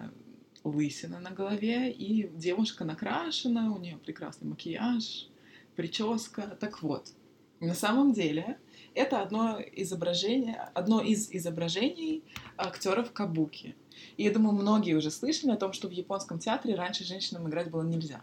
лысина 0.62 1.18
на 1.18 1.32
голове, 1.32 1.90
и 1.90 2.28
девушка 2.28 2.84
накрашена, 2.84 3.72
у 3.72 3.78
нее 3.78 3.96
прекрасный 3.96 4.46
макияж, 4.48 5.28
прическа. 5.74 6.56
Так 6.60 6.84
вот, 6.84 7.12
на 7.58 7.74
самом 7.74 8.12
деле 8.12 8.60
это 8.94 9.22
одно 9.22 9.60
изображение, 9.60 10.70
одно 10.72 11.00
из 11.00 11.32
изображений 11.32 12.22
актеров 12.56 13.12
Кабуки. 13.12 13.74
И 14.16 14.22
я 14.22 14.32
думаю, 14.32 14.54
многие 14.54 14.94
уже 14.94 15.10
слышали 15.10 15.50
о 15.50 15.56
том, 15.56 15.72
что 15.72 15.88
в 15.88 15.92
японском 15.92 16.38
театре 16.38 16.76
раньше 16.76 17.02
женщинам 17.02 17.48
играть 17.48 17.72
было 17.72 17.82
нельзя. 17.82 18.22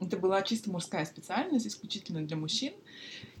Это 0.00 0.16
была 0.16 0.42
чисто 0.42 0.70
мужская 0.70 1.04
специальность, 1.04 1.66
исключительно 1.66 2.24
для 2.26 2.36
мужчин. 2.36 2.72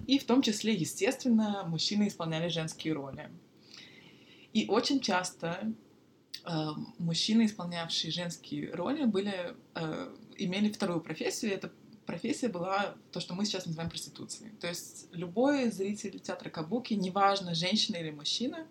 И 0.06 0.18
в 0.18 0.24
том 0.24 0.42
числе, 0.42 0.74
естественно, 0.74 1.64
мужчины 1.66 2.08
исполняли 2.08 2.48
женские 2.48 2.94
роли. 2.94 3.30
И 4.52 4.66
очень 4.66 5.00
часто 5.00 5.72
э, 6.44 6.68
мужчины, 6.98 7.46
исполнявшие 7.46 8.10
женские 8.10 8.72
роли, 8.72 9.04
были, 9.04 9.54
э, 9.74 10.14
имели 10.36 10.70
вторую 10.70 11.00
профессию. 11.00 11.52
Эта 11.52 11.70
профессия 12.06 12.48
была 12.48 12.96
то, 13.12 13.20
что 13.20 13.34
мы 13.34 13.44
сейчас 13.44 13.66
называем 13.66 13.90
проституцией. 13.90 14.50
То 14.60 14.66
есть 14.66 15.08
любой 15.12 15.70
зритель 15.70 16.18
театра 16.18 16.48
Кабуки, 16.50 16.94
неважно, 16.94 17.54
женщина 17.54 17.96
или 17.96 18.10
мужчина, 18.10 18.66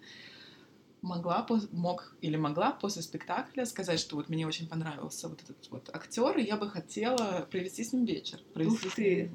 могла, 1.01 1.45
мог 1.71 2.15
или 2.21 2.37
могла 2.37 2.71
после 2.71 3.01
спектакля 3.01 3.65
сказать, 3.65 3.99
что 3.99 4.15
вот 4.15 4.29
мне 4.29 4.47
очень 4.47 4.67
понравился 4.67 5.29
вот 5.29 5.41
этот 5.41 5.69
вот 5.69 5.89
актер, 5.93 6.37
и 6.37 6.43
я 6.43 6.57
бы 6.57 6.69
хотела 6.69 7.47
провести 7.51 7.83
с 7.83 7.93
ним 7.93 8.05
вечер. 8.05 8.39
Провести 8.53 8.87
Ух 8.87 8.95
ты! 8.95 9.31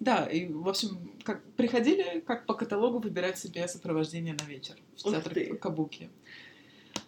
Да, 0.00 0.26
и, 0.26 0.52
в 0.52 0.68
общем, 0.68 1.12
как 1.22 1.44
приходили, 1.52 2.20
как 2.26 2.46
по 2.46 2.54
каталогу 2.54 2.98
выбирать 2.98 3.38
себе 3.38 3.68
сопровождение 3.68 4.34
на 4.34 4.44
вечер 4.44 4.74
в 4.96 5.02
театре 5.02 5.54
Кабуки. 5.54 6.10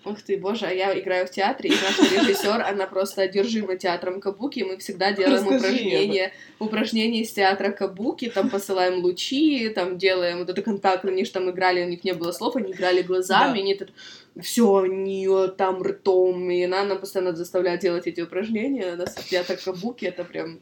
Ух 0.04 0.20
ты, 0.20 0.36
боже, 0.36 0.66
а 0.66 0.70
я 0.70 0.98
играю 0.98 1.26
в 1.26 1.30
театре, 1.30 1.70
и 1.70 1.72
наша 1.72 2.02
режиссер, 2.02 2.60
она 2.60 2.86
просто 2.86 3.22
одержима 3.22 3.76
театром 3.76 4.20
Кабуки, 4.20 4.58
и 4.58 4.64
мы 4.64 4.76
всегда 4.76 5.12
делаем 5.12 5.48
Расскажи 5.48 5.56
упражнения, 5.56 6.32
упражнения 6.58 7.22
из 7.22 7.32
театра 7.32 7.70
Кабуки, 7.70 8.28
там 8.28 8.50
посылаем 8.50 9.02
лучи, 9.02 9.70
там 9.70 9.96
делаем 9.96 10.38
вот 10.38 10.50
это 10.50 10.60
контакт, 10.60 11.06
они 11.06 11.24
же 11.24 11.30
там 11.30 11.50
играли, 11.50 11.82
у 11.82 11.88
них 11.88 12.04
не 12.04 12.12
было 12.12 12.32
слов, 12.32 12.56
они 12.56 12.72
играли 12.72 13.00
глазами, 13.00 13.54
да. 13.54 13.60
они 13.60 13.72
это 13.72 13.88
все 14.42 14.84
нее 14.84 15.48
там 15.48 15.82
ртом, 15.82 16.50
и 16.50 16.62
она 16.64 16.84
нам 16.84 16.98
постоянно 16.98 17.34
заставляет 17.34 17.80
делать 17.80 18.06
эти 18.06 18.20
упражнения, 18.20 18.92
у 18.92 18.96
нас 18.96 19.14
театр 19.14 19.56
Кабуки, 19.56 20.04
это 20.04 20.24
прям 20.24 20.60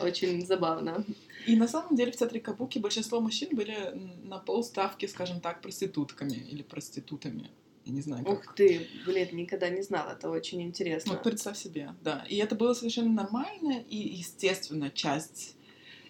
очень 0.00 0.46
забавно. 0.46 1.04
И 1.46 1.56
на 1.56 1.68
самом 1.68 1.94
деле 1.94 2.10
в 2.10 2.16
театре 2.16 2.40
Кабуки 2.40 2.78
большинство 2.78 3.20
мужчин 3.20 3.50
были 3.52 3.76
на 4.24 4.38
полставки, 4.38 5.06
скажем 5.06 5.40
так, 5.40 5.60
проститутками 5.60 6.34
или 6.34 6.62
проститутами. 6.62 7.50
Я 7.86 7.92
не 7.92 8.00
знаю, 8.00 8.24
как... 8.24 8.34
Ух 8.34 8.54
ты, 8.56 8.88
блин, 9.06 9.28
никогда 9.32 9.68
не 9.68 9.80
знала, 9.80 10.10
это 10.10 10.28
очень 10.28 10.60
интересно. 10.60 11.12
Вот 11.12 11.22
представь 11.22 11.56
себе, 11.56 11.94
да. 12.02 12.26
И 12.28 12.36
это 12.36 12.56
было 12.56 12.74
совершенно 12.74 13.12
нормально, 13.12 13.80
и, 13.88 13.96
естественно, 13.96 14.90
часть 14.90 15.56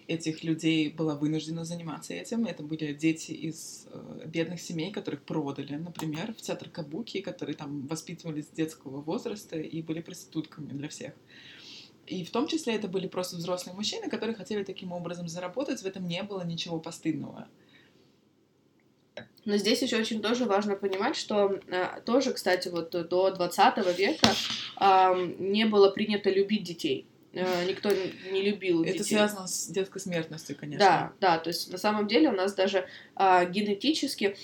этих 0.07 0.43
людей 0.43 0.89
была 0.89 1.15
вынуждена 1.15 1.65
заниматься 1.65 2.15
этим. 2.15 2.45
Это 2.45 2.63
были 2.63 2.93
дети 2.93 3.31
из 3.31 3.87
э, 3.91 4.23
бедных 4.25 4.59
семей, 4.59 4.91
которых 4.91 5.21
продали, 5.21 5.75
например, 5.75 6.33
в 6.33 6.41
театр 6.41 6.69
Кабуки, 6.69 7.21
которые 7.21 7.55
там 7.55 7.85
воспитывались 7.85 8.45
с 8.45 8.51
детского 8.51 9.01
возраста 9.01 9.59
и 9.59 9.81
были 9.83 10.01
проститутками 10.01 10.69
для 10.69 10.89
всех. 10.89 11.13
И 12.07 12.23
в 12.23 12.31
том 12.31 12.47
числе 12.47 12.75
это 12.75 12.87
были 12.87 13.07
просто 13.07 13.35
взрослые 13.35 13.75
мужчины, 13.75 14.09
которые 14.09 14.35
хотели 14.35 14.63
таким 14.63 14.93
образом 14.93 15.27
заработать, 15.27 15.81
в 15.81 15.85
этом 15.85 16.07
не 16.07 16.23
было 16.23 16.43
ничего 16.43 16.79
постыдного. 16.79 17.49
Но 19.45 19.57
здесь 19.57 19.81
еще 19.81 19.97
очень 19.97 20.21
тоже 20.21 20.45
важно 20.45 20.75
понимать, 20.75 21.15
что 21.15 21.59
э, 21.67 22.01
тоже, 22.05 22.33
кстати, 22.33 22.67
вот 22.67 22.91
до 22.91 23.31
20 23.31 23.97
века 23.97 24.29
э, 24.79 25.35
не 25.39 25.65
было 25.65 25.89
принято 25.89 26.29
любить 26.29 26.63
детей. 26.63 27.07
Э, 27.33 27.65
никто 27.65 27.89
не 28.31 28.41
любил 28.41 28.83
детей. 28.83 28.95
Это 28.95 29.03
связано 29.03 29.47
с 29.47 29.67
детской 29.67 29.99
смертностью, 29.99 30.55
конечно. 30.59 30.85
Да, 30.85 31.13
да, 31.19 31.37
то 31.37 31.49
есть 31.49 31.71
на 31.71 31.77
самом 31.77 32.07
деле 32.07 32.29
у 32.29 32.33
нас 32.33 32.53
даже 32.53 32.87
э, 33.15 33.49
генетически 33.49 34.35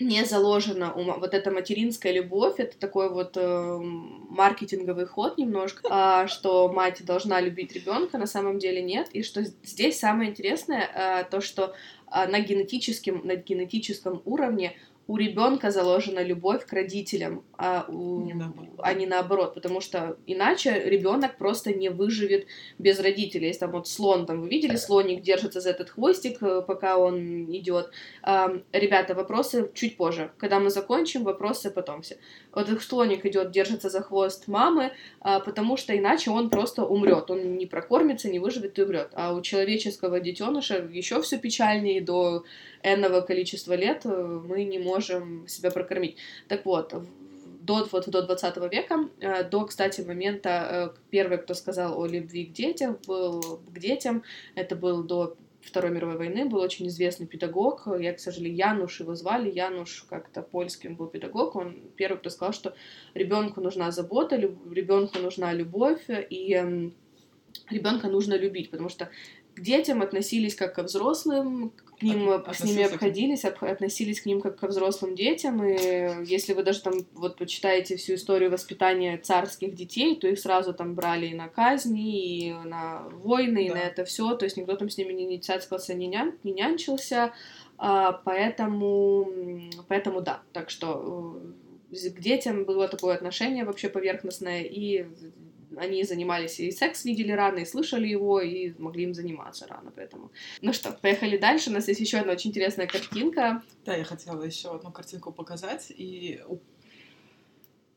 не 0.00 0.24
заложена 0.24 0.92
вот 0.94 1.34
эта 1.34 1.50
материнская 1.50 2.12
любовь, 2.12 2.54
это 2.58 2.78
такой 2.78 3.10
вот 3.10 3.36
э, 3.36 3.78
маркетинговый 3.80 5.06
ход 5.06 5.38
немножко, 5.38 5.88
э, 6.24 6.28
что 6.28 6.68
мать 6.72 7.04
должна 7.04 7.40
любить 7.40 7.72
ребенка, 7.72 8.18
на 8.18 8.26
самом 8.26 8.58
деле 8.58 8.80
нет, 8.80 9.08
и 9.12 9.22
что 9.22 9.42
здесь 9.42 9.98
самое 9.98 10.30
интересное 10.30 10.88
э, 10.94 11.24
то, 11.30 11.40
что 11.40 11.74
а, 12.10 12.26
на 12.26 12.40
генетическом, 12.40 13.26
на 13.26 13.36
генетическом 13.36 14.22
уровне 14.24 14.76
у 15.08 15.16
ребенка 15.16 15.70
заложена 15.70 16.22
любовь 16.22 16.66
к 16.66 16.72
родителям, 16.74 17.42
а, 17.56 17.86
у, 17.88 18.20
не 18.20 18.34
а 18.78 18.92
не 18.92 19.06
наоборот, 19.06 19.54
потому 19.54 19.80
что 19.80 20.18
иначе 20.26 20.82
ребенок 20.84 21.38
просто 21.38 21.72
не 21.72 21.88
выживет 21.88 22.46
без 22.78 23.00
родителей. 23.00 23.46
Если 23.46 23.60
там 23.60 23.70
вот 23.70 23.88
слон, 23.88 24.26
там 24.26 24.42
вы 24.42 24.50
видели, 24.50 24.76
слоник 24.76 25.22
держится 25.22 25.62
за 25.62 25.70
этот 25.70 25.88
хвостик, 25.88 26.42
э, 26.42 26.60
пока 26.60 26.98
он 26.98 27.50
идет. 27.56 27.90
А, 28.22 28.52
ребята, 28.72 29.14
вопросы 29.14 29.70
чуть 29.72 29.96
позже. 29.96 30.30
Когда 30.36 30.60
мы 30.60 30.68
закончим, 30.68 31.24
вопросы 31.24 31.70
потом 31.70 32.02
все. 32.02 32.18
Вот 32.52 32.68
этот 32.68 32.82
слоник 32.82 33.24
идет, 33.24 33.50
держится 33.50 33.88
за 33.88 34.02
хвост 34.02 34.46
мамы, 34.46 34.92
а, 35.20 35.40
потому 35.40 35.78
что 35.78 35.96
иначе 35.96 36.30
он 36.30 36.50
просто 36.50 36.84
умрет. 36.84 37.30
Он 37.30 37.56
не 37.56 37.64
прокормится, 37.64 38.28
не 38.28 38.40
выживет 38.40 38.78
и 38.78 38.82
умрет. 38.82 39.08
А 39.14 39.32
у 39.32 39.40
человеческого 39.40 40.20
детеныша 40.20 40.86
еще 40.92 41.22
все 41.22 41.38
печальнее 41.38 42.02
до 42.02 42.44
энного 42.82 43.20
количества 43.20 43.74
лет 43.74 44.02
э, 44.04 44.08
мы 44.08 44.64
не 44.64 44.78
можем 44.78 45.46
себя 45.48 45.70
прокормить. 45.70 46.16
Так 46.48 46.64
вот, 46.64 46.94
до, 47.68 47.86
вот, 47.92 48.08
до 48.08 48.22
20 48.22 48.56
века, 48.72 49.08
э, 49.20 49.44
до, 49.44 49.66
кстати, 49.66 50.00
момента, 50.00 50.94
э, 50.94 51.00
первый, 51.10 51.38
кто 51.38 51.54
сказал 51.54 52.00
о 52.00 52.06
любви 52.06 52.46
к 52.46 52.52
детям, 52.52 52.98
был 53.06 53.60
к 53.66 53.78
детям, 53.78 54.22
это 54.54 54.74
был 54.74 55.02
до 55.04 55.36
Второй 55.60 55.90
мировой 55.90 56.16
войны, 56.16 56.46
был 56.46 56.60
очень 56.60 56.86
известный 56.88 57.26
педагог, 57.26 57.86
я, 58.00 58.14
к 58.14 58.20
сожалению, 58.20 58.56
Януш 58.56 59.00
его 59.00 59.14
звали, 59.14 59.50
Януш 59.50 60.06
как-то 60.08 60.40
польским 60.40 60.96
был 60.96 61.08
педагог, 61.08 61.56
он 61.56 61.76
первый, 61.96 62.18
кто 62.18 62.30
сказал, 62.30 62.54
что 62.54 62.74
ребенку 63.14 63.60
нужна 63.60 63.90
забота, 63.90 64.36
ребенку 64.36 65.18
нужна 65.18 65.52
любовь, 65.52 66.04
и 66.08 66.92
ребенка 67.68 68.08
нужно 68.08 68.34
любить, 68.34 68.70
потому 68.70 68.88
что 68.88 69.10
к 69.54 69.60
детям 69.60 70.00
относились 70.00 70.54
как 70.54 70.74
ко 70.74 70.84
взрослым, 70.84 71.72
к 71.98 72.02
ним 72.02 72.30
От, 72.30 72.56
с 72.56 72.64
ними 72.64 72.84
обходились, 72.84 73.44
об, 73.44 73.62
относились 73.64 74.20
к 74.20 74.26
ним 74.26 74.40
как 74.40 74.58
ко 74.58 74.68
взрослым 74.68 75.14
детям, 75.14 75.64
и 75.64 76.24
если 76.24 76.52
вы 76.52 76.62
даже 76.62 76.82
там 76.82 76.94
вот 77.12 77.36
почитаете 77.36 77.96
всю 77.96 78.14
историю 78.14 78.50
воспитания 78.50 79.18
царских 79.18 79.74
детей, 79.74 80.16
то 80.16 80.28
их 80.28 80.38
сразу 80.38 80.72
там 80.72 80.94
брали 80.94 81.26
и 81.26 81.34
на 81.34 81.48
казни, 81.48 82.48
и 82.48 82.52
на 82.52 83.08
войны, 83.10 83.66
и 83.66 83.68
да. 83.68 83.74
на 83.74 83.78
это 83.80 84.04
все, 84.04 84.34
то 84.34 84.44
есть 84.44 84.56
никто 84.56 84.76
там 84.76 84.88
с 84.88 84.96
ними 84.96 85.12
не, 85.12 85.26
не 85.26 85.38
цацкался, 85.38 85.94
не, 85.94 86.06
нян, 86.06 86.34
не 86.44 86.52
нянчился, 86.52 87.32
а, 87.76 88.12
поэтому, 88.12 89.30
поэтому 89.88 90.20
да, 90.20 90.42
так 90.52 90.70
что 90.70 91.40
э, 91.92 92.10
к 92.10 92.20
детям 92.20 92.64
было 92.64 92.88
такое 92.88 93.14
отношение 93.14 93.64
вообще 93.64 93.88
поверхностное, 93.88 94.62
и 94.62 95.06
они 95.78 96.04
занимались 96.04 96.60
и 96.60 96.70
секс 96.70 97.04
видели 97.04 97.32
рано, 97.32 97.58
и 97.58 97.64
слышали 97.64 98.06
его, 98.06 98.40
и 98.40 98.72
могли 98.78 99.04
им 99.04 99.14
заниматься 99.14 99.66
рано, 99.66 99.92
поэтому. 99.94 100.30
Ну 100.60 100.72
что, 100.72 100.92
поехали 100.92 101.36
дальше. 101.36 101.70
У 101.70 101.72
нас 101.72 101.88
есть 101.88 102.00
еще 102.00 102.18
одна 102.18 102.32
очень 102.32 102.50
интересная 102.50 102.86
картинка. 102.86 103.62
Да, 103.84 103.94
я 103.94 104.04
хотела 104.04 104.42
еще 104.42 104.74
одну 104.74 104.90
картинку 104.90 105.32
показать, 105.32 105.92
и 105.96 106.40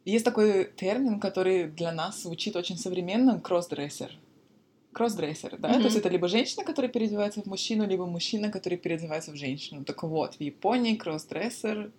есть 0.05 0.25
такой 0.25 0.65
термин, 0.75 1.19
который 1.19 1.67
для 1.67 1.91
нас 1.91 2.23
звучит 2.23 2.55
очень 2.55 2.77
современно— 2.77 3.39
кроссдрессер. 3.41 4.11
Кроссдрессер, 4.93 5.57
да? 5.57 5.69
Mm-hmm. 5.69 5.77
То 5.77 5.83
есть 5.83 5.95
это 5.97 6.09
либо 6.09 6.27
женщина, 6.27 6.65
которая 6.65 6.91
переодевается 6.91 7.41
в 7.41 7.45
мужчину, 7.45 7.87
либо 7.87 8.05
мужчина, 8.05 8.51
который 8.51 8.77
переодевается 8.77 9.31
в 9.31 9.35
женщину. 9.35 9.85
Так 9.85 10.03
вот, 10.03 10.35
в 10.35 10.41
Японии 10.41 10.95
кроссдрессер 10.95 11.91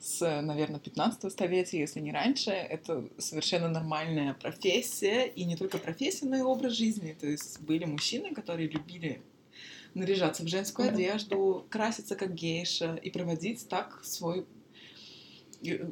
с, 0.00 0.20
наверное, 0.42 0.80
15 0.80 1.30
столетия, 1.32 1.80
если 1.80 2.00
не 2.00 2.12
раньше, 2.12 2.50
это 2.50 3.08
совершенно 3.18 3.68
нормальная 3.68 4.34
профессия, 4.34 5.26
и 5.26 5.44
не 5.44 5.56
только 5.56 5.78
профессия, 5.78 6.26
но 6.26 6.36
и 6.36 6.40
образ 6.40 6.74
жизни. 6.74 7.16
То 7.18 7.26
есть 7.26 7.60
были 7.60 7.84
мужчины, 7.84 8.32
которые 8.32 8.68
любили 8.68 9.22
наряжаться 9.94 10.44
в 10.44 10.48
женскую 10.48 10.90
одежду, 10.90 11.66
краситься 11.68 12.14
как 12.14 12.34
гейша 12.34 12.94
и 12.96 13.10
проводить 13.10 13.68
так 13.68 14.04
свой 14.04 14.46
э, 15.64 15.90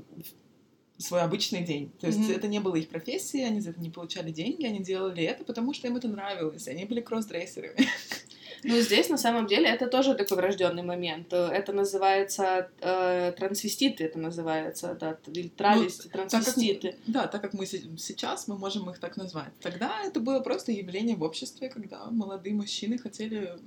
свой 0.98 1.22
обычный 1.22 1.62
день. 1.62 1.90
То 2.00 2.06
есть 2.06 2.20
mm-hmm. 2.20 2.36
это 2.36 2.48
не 2.48 2.60
было 2.60 2.76
их 2.76 2.88
профессией, 2.88 3.44
они 3.44 3.60
за 3.60 3.70
это 3.70 3.80
не 3.80 3.90
получали 3.90 4.30
деньги, 4.30 4.64
они 4.64 4.80
делали 4.80 5.24
это, 5.24 5.44
потому 5.44 5.74
что 5.74 5.88
им 5.88 5.96
это 5.96 6.08
нравилось, 6.08 6.68
они 6.68 6.84
были 6.84 7.00
кроссдрессерами. 7.00 7.76
Ну, 8.66 8.80
здесь 8.80 9.08
на 9.08 9.16
самом 9.16 9.46
деле 9.46 9.68
это 9.68 9.86
тоже 9.86 10.14
такой 10.14 10.36
врожденный 10.36 10.82
момент. 10.82 11.32
Это 11.32 11.72
называется 11.72 12.68
э, 12.80 13.32
трансвеститы, 13.32 14.04
это 14.04 14.18
называется, 14.18 14.96
да, 15.00 15.16
или 15.26 15.48
травести, 15.48 16.10
ну, 16.12 16.26
трансвеститы. 16.28 16.88
Так 16.88 16.96
как, 17.04 17.12
да, 17.14 17.26
так 17.28 17.42
как 17.42 17.54
мы 17.54 17.66
сейчас, 17.66 18.48
мы 18.48 18.58
можем 18.58 18.90
их 18.90 18.98
так 18.98 19.16
назвать. 19.16 19.52
Тогда 19.60 20.02
это 20.04 20.20
было 20.20 20.40
просто 20.40 20.72
явление 20.72 21.16
в 21.16 21.22
обществе, 21.22 21.68
когда 21.68 22.06
молодые 22.10 22.54
мужчины 22.54 22.98
хотели 22.98 23.58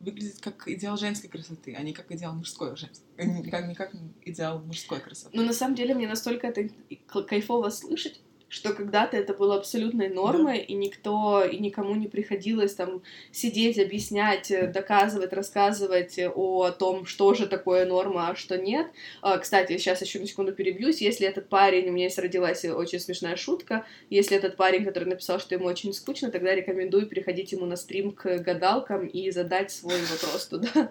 выглядеть 0.00 0.40
как 0.40 0.68
идеал 0.68 0.96
женской 0.96 1.28
красоты, 1.28 1.74
а 1.76 1.82
не 1.82 1.92
как 1.92 2.10
идеал 2.12 2.32
мужской 2.32 2.76
женской, 2.76 3.04
не 3.18 3.50
как, 3.50 3.66
не 3.66 3.74
как 3.74 3.92
идеал 4.24 4.60
мужской 4.60 5.00
красоты. 5.00 5.36
Ну, 5.36 5.44
на 5.44 5.52
самом 5.52 5.74
деле, 5.74 5.94
мне 5.94 6.06
настолько 6.06 6.46
это 6.46 6.68
кайфово 7.06 7.70
слышать, 7.70 8.20
что 8.48 8.72
когда-то 8.72 9.16
это 9.16 9.34
было 9.34 9.56
абсолютной 9.56 10.08
нормой, 10.08 10.58
да. 10.58 10.64
и 10.64 10.74
никто 10.74 11.44
и 11.44 11.58
никому 11.58 11.94
не 11.94 12.08
приходилось 12.08 12.74
там 12.74 13.02
сидеть, 13.30 13.78
объяснять, 13.78 14.50
э, 14.50 14.66
доказывать, 14.66 15.32
рассказывать 15.32 16.18
о 16.34 16.70
том, 16.70 17.04
что 17.04 17.34
же 17.34 17.46
такое 17.46 17.84
норма, 17.84 18.30
а 18.30 18.36
что 18.36 18.56
нет. 18.58 18.86
А, 19.22 19.38
кстати, 19.38 19.76
сейчас 19.76 20.00
еще 20.02 20.18
на 20.18 20.26
секунду 20.26 20.52
перебьюсь. 20.52 21.00
Если 21.00 21.26
этот 21.26 21.48
парень, 21.48 21.88
у 21.88 21.92
меня 21.92 22.04
есть 22.04 22.18
родилась 22.18 22.64
очень 22.64 23.00
смешная 23.00 23.36
шутка, 23.36 23.86
если 24.10 24.36
этот 24.36 24.56
парень, 24.56 24.84
который 24.84 25.08
написал, 25.08 25.38
что 25.40 25.54
ему 25.54 25.66
очень 25.66 25.92
скучно, 25.92 26.30
тогда 26.30 26.54
рекомендую 26.54 27.06
приходить 27.08 27.52
ему 27.52 27.66
на 27.66 27.76
стрим 27.76 28.12
к 28.12 28.38
гадалкам 28.38 29.06
и 29.06 29.30
задать 29.30 29.70
свой 29.70 30.00
вопрос 30.10 30.46
туда. 30.46 30.90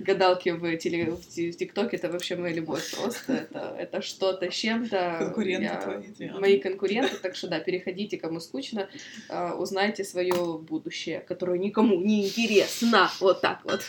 Гадалки 0.00 0.50
в, 0.50 0.76
теле, 0.76 1.10
в 1.10 1.26
ТикТоке 1.26 1.96
это 1.96 2.10
вообще 2.10 2.36
моя 2.36 2.54
любовь 2.54 2.94
просто. 2.96 3.32
Это, 3.32 3.76
это 3.78 4.02
что-то 4.02 4.50
с 4.50 4.54
чем-то. 4.54 5.16
Конкуренты 5.18 5.64
я, 5.64 5.80
твои. 5.80 6.30
Мои 6.30 6.60
конкуренты, 6.60 7.16
так 7.16 7.36
что 7.36 7.48
да, 7.48 7.60
переходите, 7.60 8.16
кому 8.18 8.40
скучно, 8.40 8.88
uh, 9.28 9.54
узнайте 9.56 10.04
свое 10.04 10.58
будущее, 10.58 11.20
которое 11.20 11.58
никому 11.58 12.00
не 12.00 12.26
интересно. 12.26 13.10
Вот 13.20 13.40
так 13.40 13.60
вот. 13.64 13.82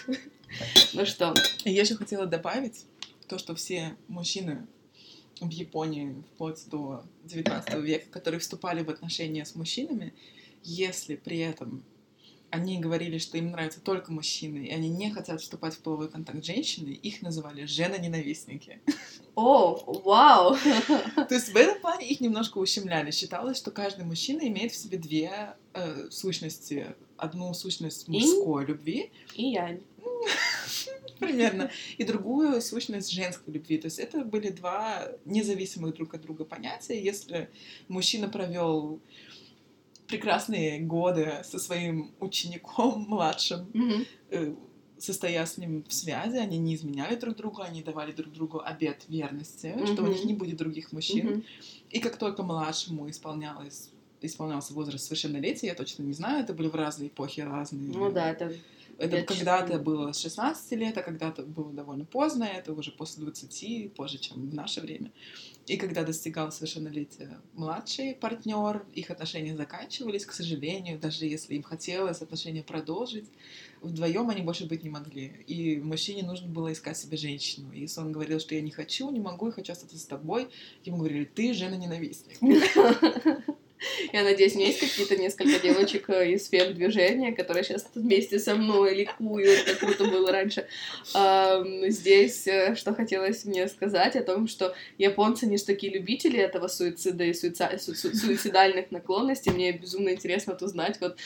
ну 0.93 1.05
что? 1.05 1.33
Я 1.65 1.81
еще 1.81 1.95
хотела 1.95 2.25
добавить 2.25 2.85
то, 3.27 3.37
что 3.37 3.55
все 3.55 3.95
мужчины 4.07 4.67
в 5.39 5.49
Японии 5.49 6.15
вплоть 6.33 6.67
до 6.69 7.03
19 7.23 7.75
века, 7.75 8.09
которые 8.11 8.39
вступали 8.39 8.83
в 8.83 8.89
отношения 8.89 9.45
с 9.45 9.55
мужчинами, 9.55 10.13
если 10.63 11.15
при 11.15 11.39
этом 11.39 11.83
они 12.53 12.79
говорили, 12.79 13.17
что 13.17 13.39
им 13.39 13.49
нравятся 13.49 13.81
только 13.81 14.11
мужчины, 14.11 14.67
и 14.67 14.71
они 14.71 14.87
не 14.87 15.09
хотят 15.09 15.41
вступать 15.41 15.73
в 15.73 15.79
половой 15.79 16.07
контакт 16.07 16.43
с 16.43 16.45
женщиной, 16.45 16.93
их 16.93 17.23
называли 17.23 17.65
жена-ненавистники. 17.65 18.79
О, 19.33 20.01
вау! 20.05 20.55
То 21.15 21.33
есть 21.33 21.49
в 21.49 21.55
этом 21.55 21.81
плане 21.81 22.07
их 22.07 22.21
немножко 22.21 22.59
ущемляли. 22.59 23.09
Считалось, 23.09 23.57
что 23.57 23.71
каждый 23.71 24.05
мужчина 24.05 24.41
имеет 24.47 24.71
в 24.71 24.75
себе 24.75 24.99
две 24.99 25.55
э, 25.73 26.09
сущности. 26.11 26.95
Одну 27.17 27.55
сущность 27.55 28.07
мужской 28.07 28.67
любви. 28.67 29.11
И 29.33 29.47
янь. 29.49 29.81
Примерно. 31.19 31.71
И 31.97 32.03
другую 32.03 32.61
сущность 32.61 33.11
женской 33.11 33.51
любви. 33.51 33.79
То 33.79 33.87
есть 33.87 33.97
это 33.97 34.23
были 34.23 34.49
два 34.49 35.07
независимых 35.25 35.95
друг 35.95 36.13
от 36.13 36.21
друга 36.21 36.45
понятия. 36.45 37.01
Если 37.01 37.49
мужчина 37.87 38.29
провел 38.29 38.99
прекрасные 40.07 40.79
годы 40.79 41.41
со 41.43 41.59
своим 41.59 42.11
учеником 42.19 43.01
младшим, 43.07 43.67
mm-hmm. 43.73 44.57
состоя 44.97 45.45
с 45.45 45.57
ним 45.57 45.83
в 45.87 45.93
связи, 45.93 46.37
они 46.37 46.57
не 46.57 46.75
изменяли 46.75 47.15
друг 47.15 47.35
другу, 47.35 47.61
они 47.61 47.83
давали 47.83 48.11
друг 48.11 48.31
другу 48.33 48.61
обет 48.63 49.05
верности, 49.07 49.67
mm-hmm. 49.67 49.93
что 49.93 50.03
у 50.03 50.07
них 50.07 50.23
не 50.25 50.33
будет 50.33 50.57
других 50.57 50.91
мужчин. 50.91 51.27
Mm-hmm. 51.27 51.43
И 51.91 51.99
как 51.99 52.17
только 52.17 52.43
младшему 52.43 53.09
исполнялось 53.09 53.89
исполнялся 54.25 54.73
возраст 54.73 55.03
совершеннолетия, 55.03 55.67
я 55.67 55.75
точно 55.75 56.03
не 56.03 56.13
знаю, 56.13 56.43
это 56.43 56.53
были 56.53 56.69
в 56.69 56.75
разные 56.75 57.09
эпохи 57.09 57.41
разные. 57.41 57.91
Ну 57.91 58.09
да, 58.09 58.29
это 58.29 58.53
это 58.97 59.21
когда-то 59.23 59.79
было 59.79 60.11
с 60.11 60.19
16 60.19 60.71
лет, 60.73 60.97
а 60.97 61.01
когда-то 61.01 61.43
было 61.43 61.71
довольно 61.71 62.05
поздно, 62.05 62.43
это 62.43 62.73
уже 62.73 62.91
после 62.91 63.23
20, 63.23 63.93
позже, 63.93 64.17
чем 64.17 64.49
в 64.49 64.53
наше 64.53 64.81
время. 64.81 65.11
И 65.65 65.77
когда 65.77 66.03
достигал 66.03 66.51
совершеннолетия 66.51 67.39
младший 67.53 68.15
партнер, 68.15 68.85
их 68.93 69.09
отношения 69.09 69.55
заканчивались, 69.55 70.25
к 70.25 70.33
сожалению, 70.33 70.99
даже 70.99 71.25
если 71.25 71.55
им 71.55 71.63
хотелось 71.63 72.21
отношения 72.21 72.63
продолжить, 72.63 73.29
вдвоем 73.81 74.29
они 74.29 74.41
больше 74.41 74.65
быть 74.65 74.83
не 74.83 74.89
могли. 74.89 75.27
И 75.47 75.77
мужчине 75.77 76.23
нужно 76.23 76.49
было 76.49 76.73
искать 76.73 76.97
себе 76.97 77.15
женщину. 77.15 77.71
И 77.71 77.81
если 77.81 78.01
он 78.01 78.11
говорил, 78.11 78.41
что 78.41 78.55
я 78.55 78.61
не 78.61 78.71
хочу, 78.71 79.09
не 79.09 79.21
могу, 79.21 79.47
я 79.47 79.51
хочу 79.53 79.71
остаться 79.71 79.97
с 79.97 80.05
тобой, 80.05 80.49
ему 80.83 80.97
говорили, 80.97 81.25
ты 81.25 81.53
жена-ненавистник. 81.53 82.39
Я 84.11 84.23
надеюсь, 84.23 84.53
у 84.53 84.57
меня 84.57 84.67
есть 84.67 84.79
какие-то 84.79 85.15
несколько 85.15 85.59
девочек 85.59 86.09
э, 86.09 86.31
из 86.33 86.47
фем-движения, 86.47 87.33
которые 87.33 87.63
сейчас 87.63 87.85
вместе 87.95 88.39
со 88.39 88.55
мной 88.55 88.95
ликуют, 88.95 89.63
как 89.63 89.79
круто 89.79 90.05
было 90.05 90.31
раньше. 90.31 90.67
Здесь 91.89 92.47
э, 92.47 92.75
что 92.75 92.93
хотелось 92.93 93.45
мне 93.45 93.67
сказать 93.67 94.15
о 94.15 94.23
том, 94.23 94.47
что 94.47 94.75
японцы 94.97 95.45
не 95.45 95.57
такие 95.65 95.93
любители 95.93 96.39
этого 96.39 96.67
суицида 96.67 97.23
и 97.23 97.33
суици... 97.33 97.77
су 97.77 97.93
суицидальных 97.95 98.91
наклонностей. 98.91 99.51
Мне 99.51 99.71
безумно 99.71 100.09
интересно 100.09 100.53
вот 100.53 100.61
узнать, 100.61 100.99
вот 100.99 101.17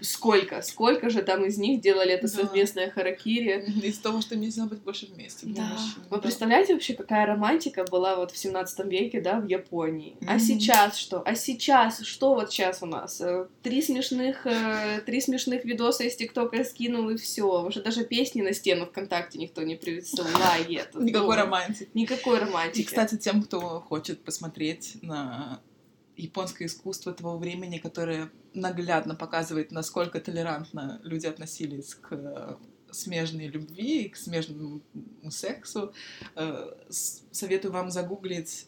сколько, 0.00 0.62
сколько 0.62 1.10
же 1.10 1.22
там 1.22 1.44
из 1.44 1.58
них 1.58 1.80
делали 1.80 2.12
это 2.12 2.28
да. 2.28 2.42
совместное 2.42 2.90
харакири. 2.90 3.64
Из 3.82 3.98
того, 3.98 4.20
что 4.20 4.36
нельзя 4.36 4.64
быть 4.64 4.80
больше 4.80 5.06
вместе. 5.06 5.46
Да. 5.46 5.76
Вы 6.10 6.16
да. 6.16 6.22
представляете 6.22 6.74
вообще, 6.74 6.94
какая 6.94 7.26
романтика 7.26 7.84
была 7.84 8.16
вот 8.16 8.32
в 8.32 8.36
17 8.36 8.86
веке, 8.86 9.20
да, 9.20 9.40
в 9.40 9.46
Японии? 9.46 10.16
Mm-hmm. 10.20 10.26
А 10.28 10.38
сейчас 10.38 10.96
что? 10.96 11.22
А 11.24 11.34
сейчас 11.34 11.81
сейчас, 11.90 12.06
что 12.06 12.34
вот 12.34 12.50
сейчас 12.50 12.82
у 12.82 12.86
нас? 12.86 13.20
Э, 13.20 13.46
три 13.62 13.82
смешных, 13.82 14.46
э, 14.46 15.00
три 15.04 15.20
смешных 15.20 15.64
видоса 15.64 16.04
из 16.04 16.16
ТикТока 16.16 16.64
скинул, 16.64 17.10
и 17.10 17.16
все. 17.16 17.64
Уже 17.64 17.82
даже 17.82 18.04
песни 18.04 18.42
на 18.42 18.52
стену 18.52 18.86
ВКонтакте 18.86 19.38
никто 19.38 19.62
не 19.62 19.76
присылает. 19.76 20.94
Никакой 20.94 21.36
романтики. 21.36 21.90
Никакой 21.94 22.38
романтики. 22.38 22.80
И, 22.82 22.84
кстати, 22.84 23.16
тем, 23.16 23.42
кто 23.42 23.80
хочет 23.80 24.22
посмотреть 24.24 24.98
на 25.02 25.60
японское 26.16 26.66
искусство 26.66 27.12
того 27.12 27.38
времени, 27.38 27.78
которое 27.78 28.30
наглядно 28.54 29.14
показывает, 29.14 29.72
насколько 29.72 30.20
толерантно 30.20 31.00
люди 31.04 31.26
относились 31.26 31.94
к 31.94 32.58
смежной 32.90 33.46
любви, 33.46 34.08
к 34.08 34.16
смежному 34.16 34.82
сексу, 35.30 35.92
э, 36.36 36.70
советую 36.90 37.72
вам 37.72 37.90
загуглить 37.90 38.66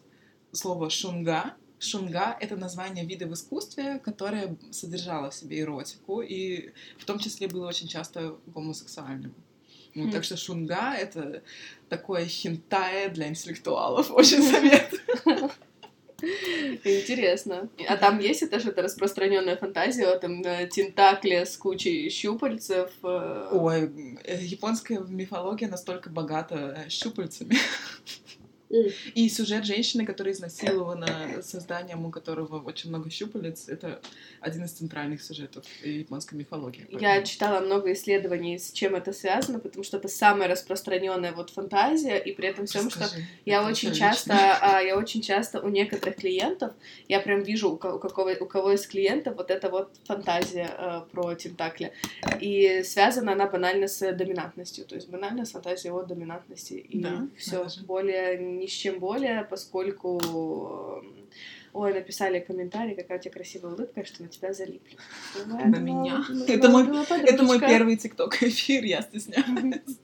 слово 0.53 0.89
«шунга», 0.89 1.55
Шунга— 1.85 2.37
это 2.41 2.57
название 2.57 3.05
вида 3.05 3.27
в 3.27 3.35
искусстве, 3.35 3.99
которое 3.99 4.57
содержало 4.71 5.31
в 5.31 5.35
себе 5.35 5.61
эротику, 5.61 6.23
и 6.23 6.71
в 6.99 7.05
том 7.05 7.19
числе 7.19 7.47
было 7.49 7.69
очень 7.69 7.89
часто 7.89 8.37
гомосексуальным. 8.47 9.35
Ну, 9.95 10.09
mm. 10.09 10.13
Так 10.13 10.25
что 10.25 10.37
шунга— 10.37 10.95
это 10.99 11.43
такое 11.89 12.27
хинтае 12.27 13.09
для 13.09 13.29
интеллектуалов. 13.29 14.11
Очень 14.15 14.43
советую. 14.43 15.51
Интересно. 16.85 17.69
А 17.89 17.97
там 17.97 18.19
есть 18.19 18.43
это 18.43 18.59
же 18.59 18.73
распространенная 18.73 19.57
фантазия, 19.57 20.19
там 20.19 20.43
тентакли 20.43 21.45
с 21.45 21.57
кучей 21.57 22.09
щупальцев. 22.11 22.91
Э. 23.03 23.49
Ой, 23.53 24.19
э, 24.25 24.43
японская 24.43 25.01
мифология 25.01 25.69
настолько 25.69 26.11
богата 26.11 26.87
щупальцами. 26.89 27.57
И 29.15 29.29
сюжет 29.29 29.65
женщины, 29.65 30.05
которая 30.05 30.35
изнасилована 30.35 31.43
созданием, 31.43 32.05
у 32.05 32.11
которого 32.11 32.61
очень 32.63 32.91
много 32.91 33.11
щупалец, 33.11 33.69
это 33.69 34.01
один 34.41 34.65
из 34.65 34.73
центральных 34.73 35.23
сюжетов 35.23 35.65
японской 35.83 36.35
мифологии. 36.35 36.87
Я 36.91 37.23
читала 37.23 37.61
много 37.61 37.93
исследований, 37.93 38.59
с 38.59 38.73
чем 38.73 38.95
это 38.95 39.13
связано, 39.13 39.59
потому 39.59 39.85
что 39.85 39.97
это 39.97 40.09
самая 40.09 40.49
распространенная 40.49 41.33
вот 41.33 41.51
фантазия, 41.51 42.19
и 42.19 42.33
при 42.33 42.49
этом 42.49 42.67
всем, 42.67 42.91
что 42.91 43.09
я 43.45 43.67
очень 43.67 43.93
часто, 43.93 44.35
а, 44.61 44.81
я 44.81 44.97
очень 44.97 45.23
часто 45.23 45.61
у 45.61 45.69
некоторых 45.69 46.17
клиентов, 46.17 46.73
я 47.09 47.21
прям 47.21 47.43
вижу 47.43 47.71
у 47.71 47.77
кого, 47.77 47.97
у 47.97 48.47
кого, 48.47 48.73
из 48.73 48.87
клиентов 48.87 49.37
вот 49.37 49.51
эта 49.51 49.71
вот 49.71 49.91
фантазия 50.05 50.71
э, 50.77 51.03
про 51.13 51.35
тентакли, 51.35 51.93
и 52.41 52.83
связана 52.85 53.33
она 53.33 53.47
банально 53.47 53.89
с 53.89 54.13
доминантностью, 54.13 54.85
то 54.85 54.95
есть 54.95 55.09
банально 55.09 55.45
с 55.45 55.53
фантазией 55.53 55.93
о 55.93 56.03
доминантности, 56.03 56.75
и 56.75 57.01
да, 57.01 57.29
все 57.37 57.67
более 57.87 58.37
ни 58.65 58.69
с 58.69 58.73
чем 58.73 58.99
более, 58.99 59.45
поскольку 59.45 60.21
Ой, 61.75 61.93
написали 61.93 62.39
комментарий, 62.39 62.95
какая 62.95 63.19
у 63.19 63.21
тебя 63.21 63.33
красивая 63.33 63.73
улыбка, 63.73 64.05
что 64.05 64.23
на 64.23 64.29
тебя 64.29 64.53
залипли. 64.53 64.97
На 65.45 65.79
меня? 65.79 66.25
Это 66.47 66.69
мой, 66.71 66.87
это 67.27 67.43
мой 67.43 67.59
первый 67.59 67.97
тикток 67.97 68.41
эфир, 68.43 68.85
я 68.85 69.03
стесняюсь. 69.03 69.99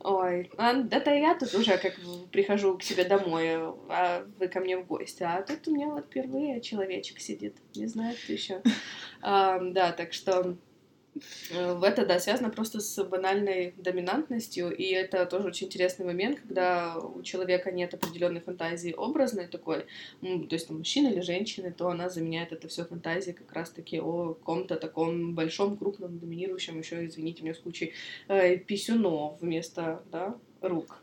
Ой, 0.00 0.50
а, 0.58 0.74
это 0.90 1.14
я 1.14 1.34
тут 1.34 1.54
уже 1.54 1.78
как 1.78 1.94
прихожу 2.30 2.76
к 2.76 2.82
себе 2.82 3.04
домой, 3.04 3.56
а 3.88 4.26
вы 4.38 4.48
ко 4.48 4.60
мне 4.60 4.76
в 4.76 4.86
гости. 4.86 5.22
А 5.22 5.40
тут 5.42 5.66
у 5.66 5.74
меня 5.74 5.86
вот 5.86 6.06
впервые 6.06 6.60
человечек 6.60 7.20
сидит. 7.20 7.56
Не 7.74 7.86
знаю, 7.86 8.14
кто 8.22 8.32
еще. 8.32 8.60
А, 9.22 9.58
да, 9.60 9.92
так 9.92 10.12
что 10.12 10.42
Э, 10.42 10.65
это, 11.50 12.06
да, 12.06 12.18
связано 12.18 12.50
просто 12.50 12.80
с 12.80 13.02
банальной 13.04 13.74
доминантностью, 13.76 14.74
и 14.74 14.84
это 14.84 15.26
тоже 15.26 15.48
очень 15.48 15.66
интересный 15.66 16.06
момент, 16.06 16.40
когда 16.40 16.98
у 16.98 17.22
человека 17.22 17.70
нет 17.70 17.94
определенной 17.94 18.40
фантазии 18.40 18.92
образной 18.92 19.46
такой, 19.46 19.86
то 20.20 20.48
есть 20.50 20.68
там, 20.68 20.78
мужчина 20.78 21.08
или 21.08 21.20
женщина, 21.20 21.72
то 21.72 21.88
она 21.88 22.08
заменяет 22.08 22.52
это 22.52 22.68
все 22.68 22.84
фантазией 22.84 23.34
как 23.34 23.52
раз-таки 23.52 24.00
о 24.00 24.34
ком-то 24.34 24.76
таком 24.76 25.34
большом, 25.34 25.76
крупном, 25.76 26.18
доминирующем, 26.18 26.78
еще, 26.78 27.06
извините 27.06 27.42
меня, 27.42 27.54
случай, 27.54 27.92
э, 28.28 28.56
писюно 28.56 29.36
вместо, 29.40 30.02
да, 30.10 30.36
рук. 30.60 31.02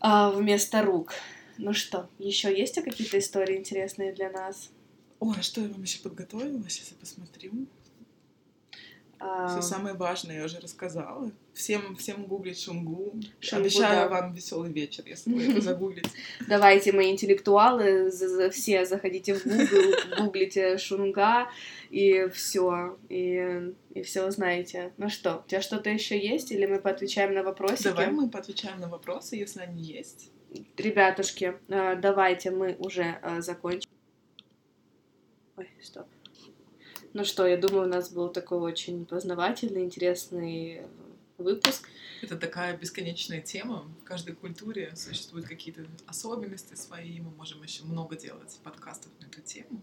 А, 0.00 0.30
вместо 0.30 0.82
рук. 0.82 1.14
Ну 1.58 1.72
что, 1.72 2.08
еще 2.18 2.56
есть 2.56 2.74
какие-то 2.82 3.18
истории 3.18 3.56
интересные 3.56 4.12
для 4.12 4.30
нас? 4.30 4.70
Ой, 5.20 5.36
а 5.38 5.42
что 5.42 5.60
я 5.60 5.68
вам 5.68 5.82
еще 5.82 6.00
подготовила? 6.00 6.68
Сейчас 6.68 6.90
я 6.90 6.96
посмотрю. 6.98 7.52
Все 9.48 9.62
самое 9.62 9.94
важное 9.94 10.38
я 10.38 10.44
уже 10.44 10.58
рассказала. 10.58 11.30
Всем, 11.54 11.96
всем 11.96 12.24
гуглить 12.24 12.60
Шунгу. 12.60 13.14
Шунгу 13.40 13.66
Обещаю 13.66 14.08
да. 14.08 14.20
вам 14.20 14.32
веселый 14.32 14.72
вечер, 14.72 15.04
если 15.06 15.32
вы 15.32 15.42
это 15.50 15.60
загуглите. 15.60 16.10
Давайте, 16.48 16.92
мои 16.92 17.10
интеллектуалы, 17.10 18.10
все 18.50 18.84
заходите 18.84 19.34
в 19.34 19.44
Google, 19.44 19.94
гуглите 20.18 20.78
Шунга, 20.78 21.48
и 21.90 22.28
все, 22.32 22.98
и, 23.08 23.72
и 23.94 24.02
все 24.02 24.26
узнаете. 24.26 24.92
Ну 24.96 25.08
что, 25.08 25.42
у 25.44 25.48
тебя 25.48 25.60
что-то 25.60 25.90
еще 25.90 26.18
есть, 26.18 26.50
или 26.50 26.66
мы 26.66 26.80
поотвечаем 26.80 27.34
на 27.34 27.42
вопросы? 27.42 27.84
Давай 27.84 28.10
мы 28.10 28.28
поотвечаем 28.28 28.80
на 28.80 28.88
вопросы, 28.88 29.36
если 29.36 29.60
они 29.60 29.82
есть. 29.82 30.30
Ребятушки, 30.76 31.54
э, 31.68 31.96
давайте 31.96 32.50
мы 32.50 32.76
уже 32.78 33.18
э, 33.22 33.40
закончим. 33.40 33.90
Ой, 35.56 35.68
стоп. 35.82 36.06
Ну 37.14 37.24
что, 37.24 37.46
я 37.46 37.58
думаю, 37.58 37.84
у 37.84 37.90
нас 37.90 38.10
был 38.10 38.30
такой 38.30 38.58
очень 38.58 39.04
познавательный, 39.04 39.84
интересный 39.84 40.82
выпуск. 41.36 41.88
Это 42.22 42.36
такая 42.36 42.76
бесконечная 42.76 43.40
тема. 43.40 43.84
В 44.00 44.04
каждой 44.04 44.34
культуре 44.34 44.94
существуют 44.96 45.46
какие-то 45.46 45.84
особенности 46.06 46.74
свои. 46.74 47.20
Мы 47.20 47.30
можем 47.32 47.62
еще 47.62 47.82
много 47.84 48.16
делать 48.16 48.58
подкастов 48.62 49.10
на 49.20 49.26
эту 49.26 49.42
тему. 49.42 49.82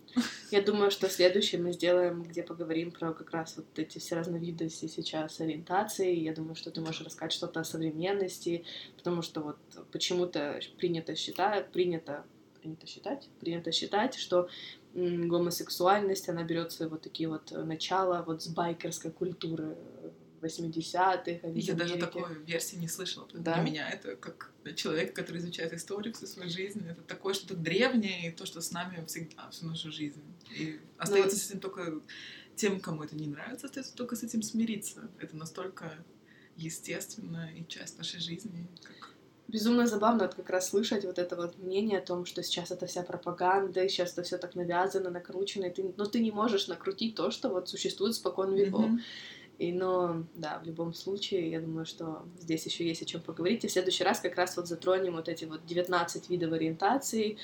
Я 0.49 0.61
думаю, 0.61 0.89
что 0.89 1.09
следующее 1.09 1.61
мы 1.61 1.73
сделаем, 1.73 2.23
где 2.23 2.41
поговорим 2.41 2.91
про 2.91 3.13
как 3.13 3.31
раз 3.31 3.57
вот 3.57 3.67
эти 3.77 3.99
все 3.99 4.15
разновидности 4.15 4.87
сейчас 4.87 5.39
ориентации. 5.39 6.15
Я 6.15 6.33
думаю, 6.33 6.55
что 6.55 6.71
ты 6.71 6.81
можешь 6.81 7.01
рассказать 7.01 7.33
что-то 7.33 7.59
о 7.59 7.63
современности, 7.63 8.63
потому 8.95 9.21
что 9.21 9.41
вот 9.41 9.57
почему-то 9.91 10.59
принято 10.77 11.15
считать, 11.15 11.71
принято 11.71 12.23
принято 12.59 12.87
считать, 12.87 13.29
принято 13.39 13.71
считать, 13.71 14.15
что 14.15 14.49
гомосексуальность, 14.93 16.29
она 16.29 16.43
берет 16.43 16.71
свои 16.71 16.89
вот 16.89 17.01
такие 17.01 17.29
вот 17.29 17.51
э, 17.51 17.63
начала 17.63 18.23
вот 18.23 18.41
с 18.43 18.47
байкерской 18.47 19.11
культуры 19.11 19.77
80-х. 20.41 21.47
Я 21.47 21.73
даже 21.73 21.97
такой 21.97 22.43
версии 22.45 22.75
не 22.77 22.87
слышала. 22.87 23.27
Да? 23.33 23.55
Для 23.55 23.63
меня 23.63 23.89
это 23.89 24.15
как 24.15 24.51
человек, 24.75 25.15
который 25.15 25.37
изучает 25.37 25.73
историю 25.73 26.13
всю 26.13 26.27
свою 26.27 26.49
жизнь. 26.49 26.85
Это 26.87 27.01
такое 27.01 27.33
что-то 27.33 27.55
древнее, 27.55 28.29
и 28.29 28.31
то, 28.31 28.45
что 28.45 28.61
с 28.61 28.71
нами 28.71 29.05
всегда, 29.05 29.49
всю 29.49 29.65
нашу 29.65 29.91
жизнь. 29.91 30.23
И 30.51 30.79
остается 30.97 31.35
ну, 31.35 31.41
с 31.41 31.49
этим 31.49 31.59
только 31.59 32.01
тем, 32.55 32.79
кому 32.79 33.03
это 33.03 33.15
не 33.15 33.27
нравится, 33.27 33.67
остается 33.67 33.95
только 33.95 34.15
с 34.15 34.23
этим 34.23 34.41
смириться. 34.41 35.09
Это 35.19 35.35
настолько 35.35 35.93
естественно 36.55 37.49
и 37.55 37.65
часть 37.67 37.97
нашей 37.97 38.19
жизни, 38.19 38.67
как 38.83 39.08
безумно 39.49 39.87
забавно 39.87 40.25
вот 40.25 40.35
как 40.35 40.49
раз 40.49 40.69
слышать 40.69 41.05
вот 41.05 41.17
это 41.17 41.35
вот 41.35 41.57
мнение 41.57 41.99
о 41.99 42.05
том, 42.05 42.25
что 42.25 42.43
сейчас 42.43 42.71
это 42.71 42.85
вся 42.85 43.03
пропаганда, 43.03 43.87
сейчас 43.89 44.13
это 44.13 44.23
все 44.23 44.37
так 44.37 44.55
навязано, 44.55 45.09
накручено, 45.09 45.65
и 45.65 45.71
ты, 45.71 45.93
но 45.97 46.05
ты 46.05 46.19
не 46.19 46.31
можешь 46.31 46.67
накрутить 46.67 47.15
то, 47.15 47.31
что 47.31 47.49
вот 47.49 47.69
существует 47.69 48.15
спокон 48.15 48.53
веков. 48.53 48.85
Mm-hmm. 48.85 48.99
И, 49.59 49.73
но, 49.73 50.23
да, 50.35 50.59
в 50.63 50.65
любом 50.65 50.93
случае, 50.93 51.51
я 51.51 51.59
думаю, 51.59 51.85
что 51.85 52.23
здесь 52.39 52.65
еще 52.65 52.87
есть 52.87 53.01
о 53.01 53.05
чем 53.05 53.21
поговорить. 53.21 53.65
И 53.65 53.67
в 53.67 53.71
следующий 53.71 54.05
раз 54.05 54.21
как 54.21 54.35
раз 54.35 54.55
вот 54.55 54.67
затронем 54.67 55.13
вот 55.13 55.27
эти 55.27 55.43
вот 55.43 55.65
19 55.65 56.29
видов 56.29 56.53
ориентации, 56.53 57.37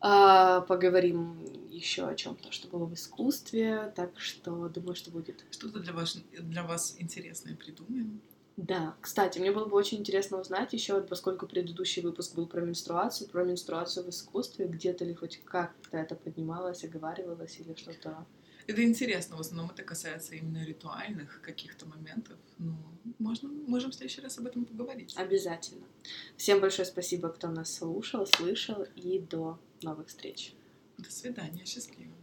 а, 0.00 0.62
поговорим 0.62 1.38
еще 1.70 2.08
о 2.08 2.14
чем-то, 2.16 2.50
что 2.50 2.66
было 2.66 2.86
в 2.86 2.94
искусстве, 2.94 3.92
так 3.94 4.18
что 4.18 4.68
думаю, 4.68 4.96
что 4.96 5.12
будет. 5.12 5.44
Что-то 5.52 5.78
для 5.78 5.92
вас, 5.92 6.18
для 6.32 6.64
вас 6.64 6.96
интересное 6.98 7.54
придумаем. 7.54 8.20
Да, 8.56 8.96
кстати, 9.02 9.38
мне 9.38 9.52
было 9.52 9.66
бы 9.66 9.76
очень 9.76 9.98
интересно 9.98 10.40
узнать 10.40 10.72
еще, 10.72 11.02
поскольку 11.02 11.46
предыдущий 11.46 12.00
выпуск 12.00 12.34
был 12.34 12.46
про 12.46 12.62
менструацию, 12.62 13.28
про 13.28 13.44
менструацию 13.44 14.06
в 14.06 14.08
искусстве, 14.08 14.66
где-то 14.66 15.04
ли 15.04 15.14
хоть 15.14 15.42
как-то 15.44 15.98
это 15.98 16.14
поднималось, 16.14 16.82
оговаривалось 16.82 17.60
или 17.60 17.74
что-то. 17.74 18.26
Это 18.66 18.82
интересно, 18.82 19.36
в 19.36 19.40
основном 19.40 19.70
это 19.70 19.82
касается 19.84 20.34
именно 20.34 20.64
ритуальных 20.64 21.40
каких-то 21.42 21.86
моментов. 21.86 22.38
Ну, 22.58 22.74
можно, 23.18 23.48
можем 23.48 23.90
в 23.90 23.94
следующий 23.94 24.22
раз 24.22 24.38
об 24.38 24.46
этом 24.46 24.64
поговорить. 24.64 25.14
Обязательно. 25.16 25.86
Всем 26.36 26.60
большое 26.60 26.86
спасибо, 26.86 27.28
кто 27.28 27.48
нас 27.48 27.72
слушал, 27.72 28.26
слышал, 28.26 28.86
и 28.96 29.18
до 29.18 29.58
новых 29.82 30.08
встреч. 30.08 30.54
До 30.98 31.10
свидания, 31.12 31.64
счастливо. 31.66 32.15